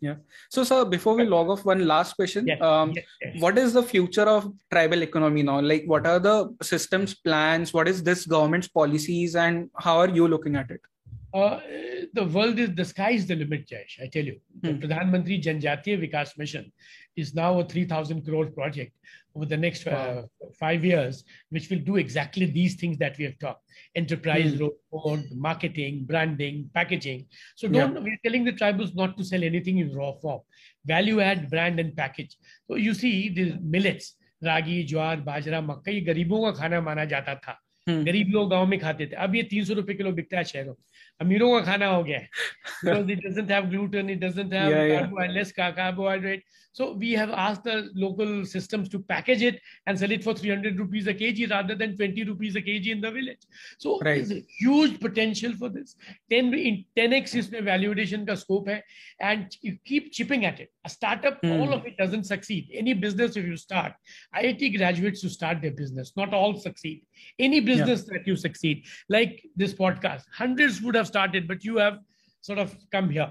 [0.00, 0.16] Yeah.
[0.50, 2.46] So, sir, before we log off, one last question.
[2.46, 3.40] Yes, um, yes, yes.
[3.40, 5.60] What is the future of tribal economy now?
[5.60, 7.72] Like, what are the systems plans?
[7.72, 10.80] What is this government's policies, and how are you looking at it?
[11.34, 11.60] Uh,
[12.12, 14.02] the world is the sky is the limit, Jayesh.
[14.02, 14.80] I tell you, hmm.
[14.80, 16.70] the Pradhan Mantri Jan Jatiya Vikas Mission
[17.16, 18.92] is now a 3,000 crore project
[19.34, 20.28] over the next uh, wow.
[20.42, 23.62] uh, five years, which will do exactly these things that we have talked:
[23.94, 24.66] enterprise, hmm.
[24.92, 27.26] road, marketing, branding, packaging.
[27.56, 28.00] So don't yeah.
[28.00, 30.40] we're telling the tribals not to sell anything in raw form,
[30.84, 32.36] value add, brand and package.
[32.68, 37.34] So you see the millets, ragi, jowar, bajra, makka, ये गरीबों का खाना माना जाता
[37.40, 37.58] था.
[37.88, 40.72] गरीब लोग गांव में खाते थे अब ये तीन सौ रुपए किलो बिकता है शहरों
[40.72, 40.84] में
[41.22, 42.22] amino ka khana ho gaya
[42.82, 46.42] because it doesn't have gluten it doesn't have less carbohydrate
[46.72, 50.78] so we have asked the local systems to package it and sell it for 300
[50.78, 53.42] rupees a kg rather than 20 rupees a kg in the village.
[53.78, 54.16] So right.
[54.16, 55.96] there's a huge potential for this.
[56.30, 58.82] 10 in 10x is valuation ka scope hai,
[59.20, 60.72] and you keep chipping at it.
[60.84, 61.60] A startup, mm.
[61.60, 62.70] all of it doesn't succeed.
[62.72, 63.92] Any business if you start,
[64.34, 67.04] IIT graduates to start their business, not all succeed.
[67.38, 68.18] Any business yeah.
[68.18, 71.98] that you succeed, like this podcast, hundreds would have started, but you have
[72.40, 73.30] sort of come here.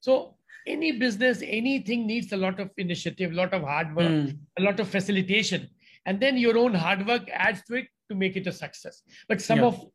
[0.00, 0.36] So
[0.66, 4.38] any business, anything needs a lot of initiative, a lot of hard work, mm.
[4.58, 5.68] a lot of facilitation.
[6.04, 9.02] And then your own hard work adds to it to make it a success.
[9.28, 9.66] But some yeah.
[9.66, 9.86] of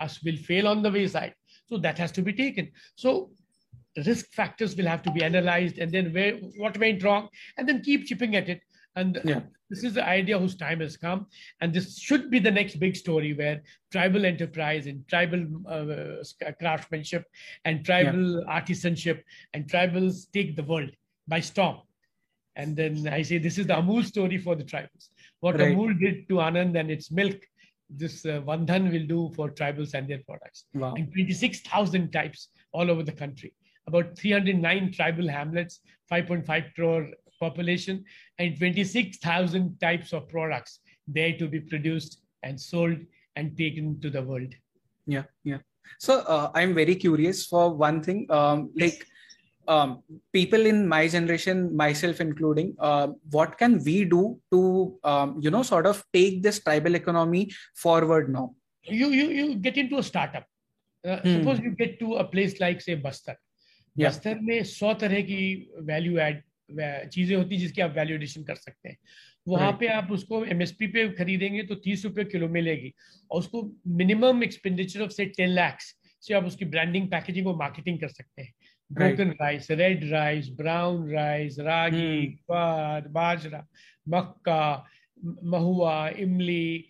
[0.00, 1.34] us will fail on the wayside.
[1.66, 2.72] So that has to be taken.
[2.96, 3.30] So
[4.06, 7.82] risk factors will have to be analyzed and then where what went wrong and then
[7.82, 8.60] keep chipping at it
[9.00, 9.40] and yeah.
[9.68, 11.26] this is the idea whose time has come.
[11.60, 17.24] And this should be the next big story where tribal enterprise and tribal uh, craftsmanship
[17.64, 18.60] and tribal yeah.
[18.60, 19.22] artisanship
[19.54, 20.90] and tribals take the world
[21.26, 21.78] by storm.
[22.56, 25.08] And then I say this is the Amul story for the tribals.
[25.40, 25.74] What right.
[25.74, 27.38] Amul did to Anand and its milk,
[27.88, 30.64] this uh, Van Dhan will do for tribals and their products.
[30.74, 30.94] Wow.
[30.94, 33.54] And 26,000 types all over the country.
[33.86, 35.80] About 309 tribal hamlets,
[36.12, 37.08] 5.5 crore
[37.39, 38.03] population,
[38.39, 42.97] and 26,000 types of products there to be produced and sold
[43.35, 44.53] and taken to the world.
[45.05, 45.59] Yeah, yeah.
[45.99, 49.05] So uh, I'm very curious for one thing, um, like
[49.67, 50.03] um,
[50.33, 55.63] people in my generation, myself including, uh, what can we do to, um, you know,
[55.63, 58.55] sort of take this tribal economy forward now?
[58.83, 60.45] You you you get into a startup.
[61.03, 61.33] Uh, hmm.
[61.39, 63.35] Suppose you get to a place like say Bastar.
[63.95, 64.09] Yeah.
[64.09, 68.88] Bastar में सौ तरह की value add चीज़ें होती है जिसकी आप value addition कर सकते
[68.88, 68.96] हैं।
[69.46, 72.92] वहाँ पे आप उसको एमएसपी पे खरीदेंगे तो तीस रुपए किलो मिलेगी
[73.30, 78.00] और उसको मिनिमम एक्सपेंडिचर ऑफ़ से टेन लैक्स से आप उसकी ब्रांडिंग पैकेजिंग और मार्केटिंग
[78.00, 78.52] कर सकते हैं।
[78.92, 83.66] Broken rice red rice brown rice रागी बाजरा
[84.08, 84.86] मक्का
[85.44, 86.84] महुआ इमली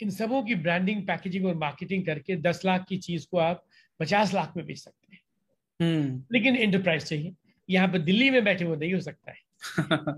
[0.00, 3.64] इन सबों की ब्रांडिंग पैकेजिंग और मार्केटिंग करके दस लाख की चीज़ को आप
[4.00, 5.20] पचास लाख में बेच सकते हैं।
[5.80, 6.32] Hmm.
[6.32, 7.32] लेकिन एंटरप्राइज चाहिए।
[7.70, 9.46] यहाँ पर दिल्ली में बैठे वो नहीं हो सकता है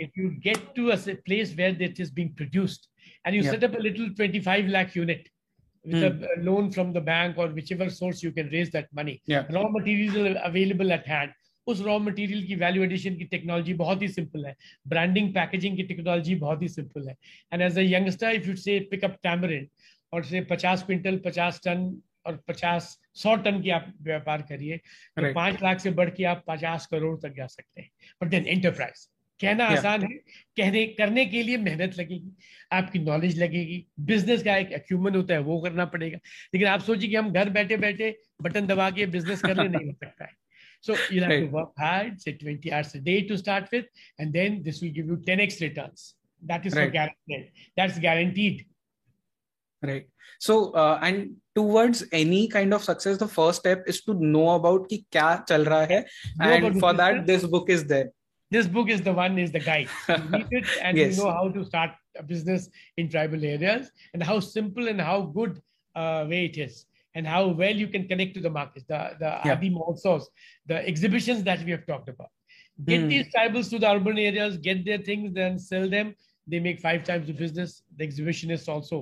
[0.00, 2.88] if you get to a place where that is being produced
[3.24, 3.50] and you yeah.
[3.50, 5.28] set up a little 25 lakh unit
[5.84, 6.26] with mm.
[6.36, 9.46] a, loan from the bank or whichever source you can raise that money yeah.
[9.50, 14.02] raw materials are available at hand उस raw material की value addition की technology बहुत
[14.02, 14.54] ही simple है
[14.88, 17.14] branding packaging की technology बहुत ही simple है
[17.52, 19.68] and as a youngster if you say pickup tamarind
[20.12, 21.84] और से 50 क्विंटल 50 टन
[22.26, 22.88] और 50
[23.22, 27.16] सौ टन की आप व्यापार करिए तो पाँच लाख से बढ़ के आप पचास करोड़
[27.20, 27.90] तक जा सकते हैं
[28.22, 29.08] बट देन एंटरप्राइज
[29.40, 29.78] कहना yeah.
[29.78, 30.08] आसान है
[30.56, 32.32] कहने करने के लिए मेहनत लगेगी
[32.72, 36.18] आपकी नॉलेज लगेगी बिज़नेस का एक एक्यूमन होता है वो करना पड़ेगा
[36.54, 39.92] लेकिन आप सोचिए कि हम घर बैठे बैठे बटन दबा के बिज़नेस करने नहीं हो
[39.92, 40.38] सकता है
[40.82, 41.40] So you'll have Right.
[41.40, 44.90] to work hard, say 20 hours a day to start with, and then this will
[44.90, 46.14] give you 10x returns.
[46.42, 46.92] That is for Right.
[46.92, 47.50] guaranteed.
[47.76, 48.64] That's guaranteed.
[49.82, 50.06] Right.
[50.38, 54.88] So, uh, and towards any kind of success, the first step is to know about
[54.88, 56.04] ki kya chal raha hai,
[56.38, 58.10] Know and for that, this book is there.
[58.54, 61.10] this book is the one is the guide you read it and Yes.
[61.16, 62.64] you know how to start a business
[63.02, 65.60] in tribal areas and how simple and how good
[66.00, 66.78] uh, way it is
[67.14, 69.52] and how well you can connect to the markets the the Yeah.
[69.52, 69.70] adi
[70.72, 72.32] the exhibitions that we have talked about
[72.90, 73.08] get Hmm.
[73.12, 76.12] these tribals to the urban areas get their things then sell them
[76.54, 79.00] they make five times the business the exhibitionists also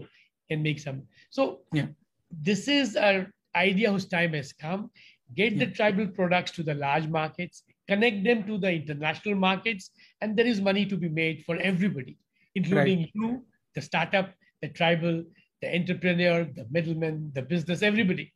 [0.51, 1.03] can make some.
[1.30, 1.88] So Yeah.
[2.30, 4.90] this is our idea whose time has come.
[5.34, 9.90] Get the tribal products to the large markets connect them to the international markets
[10.20, 12.16] and there is money to be made for everybody
[12.55, 13.44] including you
[13.74, 14.32] the startup
[14.62, 15.24] the tribal
[15.62, 18.32] the entrepreneur the middleman the business everybody.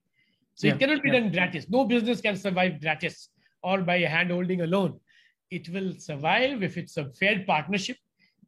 [0.54, 1.20] So Yeah, it cannot be yeah.
[1.20, 1.68] done gratis.
[1.68, 3.28] No business can survive gratis
[3.62, 5.00] or by hand holding alone.
[5.50, 7.96] It will survive if it's a fair partnership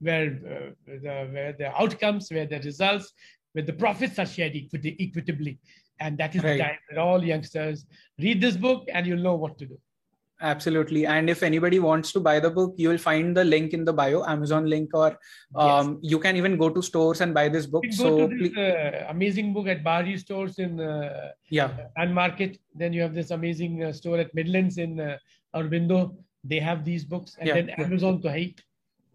[0.00, 0.70] where uh,
[1.04, 3.12] the where the outcomes where the results
[3.54, 5.58] where the profits are shared equity, equitably
[6.00, 6.58] and that is Right.
[6.58, 7.86] the time that all youngsters
[8.18, 9.78] read this book and you'll know what to do
[10.40, 11.06] Absolutely.
[11.06, 13.92] And if anybody wants to buy the book, you will find the link in the
[13.92, 15.16] bio, Amazon link, or
[15.54, 17.84] um, you can even go to stores and buy this book.
[17.84, 21.70] You can go So, to this uh, amazing book at Bari stores in uh, yeah,
[21.96, 22.58] and Market.
[22.74, 25.18] Then you have this amazing uh, store at Midlands in uh,
[25.54, 26.16] Aurobindo.
[26.42, 27.36] They have these books.
[27.38, 27.84] And Yeah, then yeah.
[27.84, 28.60] Amazon to hate.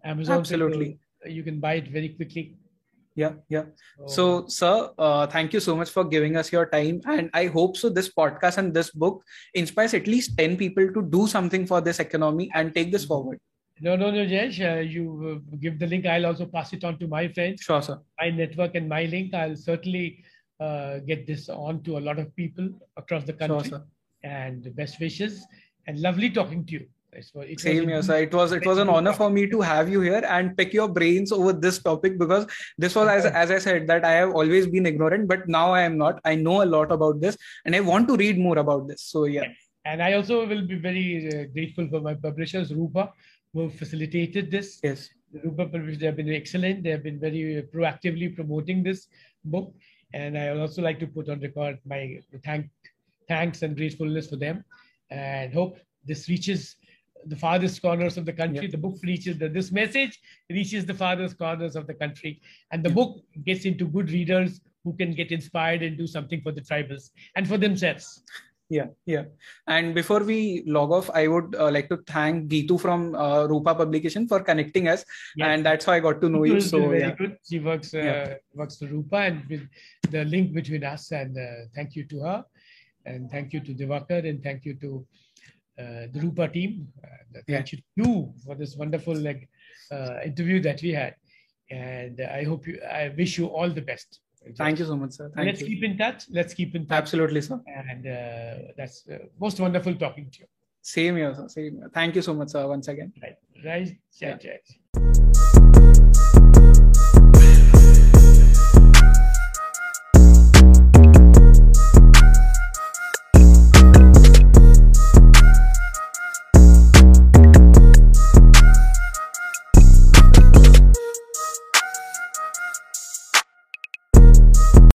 [0.06, 0.98] Amazon Absolutely.
[1.26, 2.56] to- you can buy it very quickly.
[3.22, 3.66] Yeah, yeah.
[4.16, 7.02] So, sir, uh, thank you so much for giving us your time.
[7.16, 11.02] And I hope so this podcast and this book inspires at least 10 people to
[11.18, 13.40] do something for this economy and take this forward.
[13.88, 14.58] no, no, no, Jayesh.
[14.70, 16.06] Uh, you uh, give the link.
[16.06, 17.98] I'll also pass it on to my friends, Sure, sir.
[18.22, 19.34] my network, and my link.
[19.42, 20.08] I'll certainly
[20.60, 22.68] uh, get this on to a lot of people
[23.04, 23.84] across the country Sure, sir.
[24.40, 25.38] And best wishes.
[25.88, 26.86] And lovely talking to you.
[27.12, 28.18] It's- it was Same here, sir.
[28.24, 30.88] It was it was an honor for me to have you here and pick your
[30.88, 32.46] brains over this topic because
[32.78, 35.82] this was as as I said that I have always been ignorant, but now I
[35.82, 36.20] am not.
[36.24, 39.02] I know a lot about this, and I want to read more about this.
[39.02, 39.48] So yeah,
[39.86, 43.12] And I also will be very uh, grateful for my publishers, Rupa,
[43.54, 44.80] who facilitated this.
[44.84, 45.10] yes,
[45.44, 46.84] Rupa publishers, they have been excellent.
[46.84, 49.08] They have been very proactively promoting this
[49.46, 49.74] book.
[50.14, 52.70] And I would also like to put on record my thank,
[53.28, 54.64] thanks and gratefulness for them.
[55.10, 56.76] And hope this reaches
[57.26, 58.66] the farthest corners of the country.
[58.66, 58.72] Yeah.
[58.72, 62.42] The book reaches, the, this message reaches the farthest corners of the country.
[62.72, 66.52] And the book gets into good readers who can get inspired and do something for
[66.52, 68.24] the tribals and for themselves.
[68.70, 69.24] yeah, yeah.
[69.68, 73.74] And before we log off, I would uh, like to thank Geetu from uh, Rupa
[73.76, 75.04] Publication for connecting us,
[75.36, 75.48] Yes.
[75.48, 76.62] and that's how I got to know you.
[76.62, 77.38] So very yeah, good.
[77.50, 78.34] She works uh, Yeah.
[78.54, 79.68] works for Rupa and with
[80.12, 81.12] the link between us.
[81.12, 82.46] And uh, thank you to her,
[83.06, 85.06] and thank you to Divakar, and thank you to
[86.14, 86.88] the Rupa team.
[87.04, 89.48] Uh, thank you to you for this wonderful like
[89.92, 91.16] uh, interview that we had.
[91.72, 92.82] And I hope you.
[92.82, 94.20] I wish you all the best.
[94.58, 95.32] thank you so much, sir.
[95.36, 95.68] Thank Let's you.
[95.68, 96.24] keep in touch.
[96.32, 96.98] Let's keep in touch.
[96.98, 97.62] Absolutely, sir.
[97.68, 100.48] And uh, that's uh, most wonderful talking to you.
[100.82, 101.48] Same here, sir.
[101.48, 101.92] Same here.
[101.94, 102.68] Thank you so much, sir.
[102.68, 103.14] Once again.
[103.22, 103.38] Right.
[103.64, 103.98] Right.
[104.22, 104.38] Yeah.
[104.38, 105.79] Jai.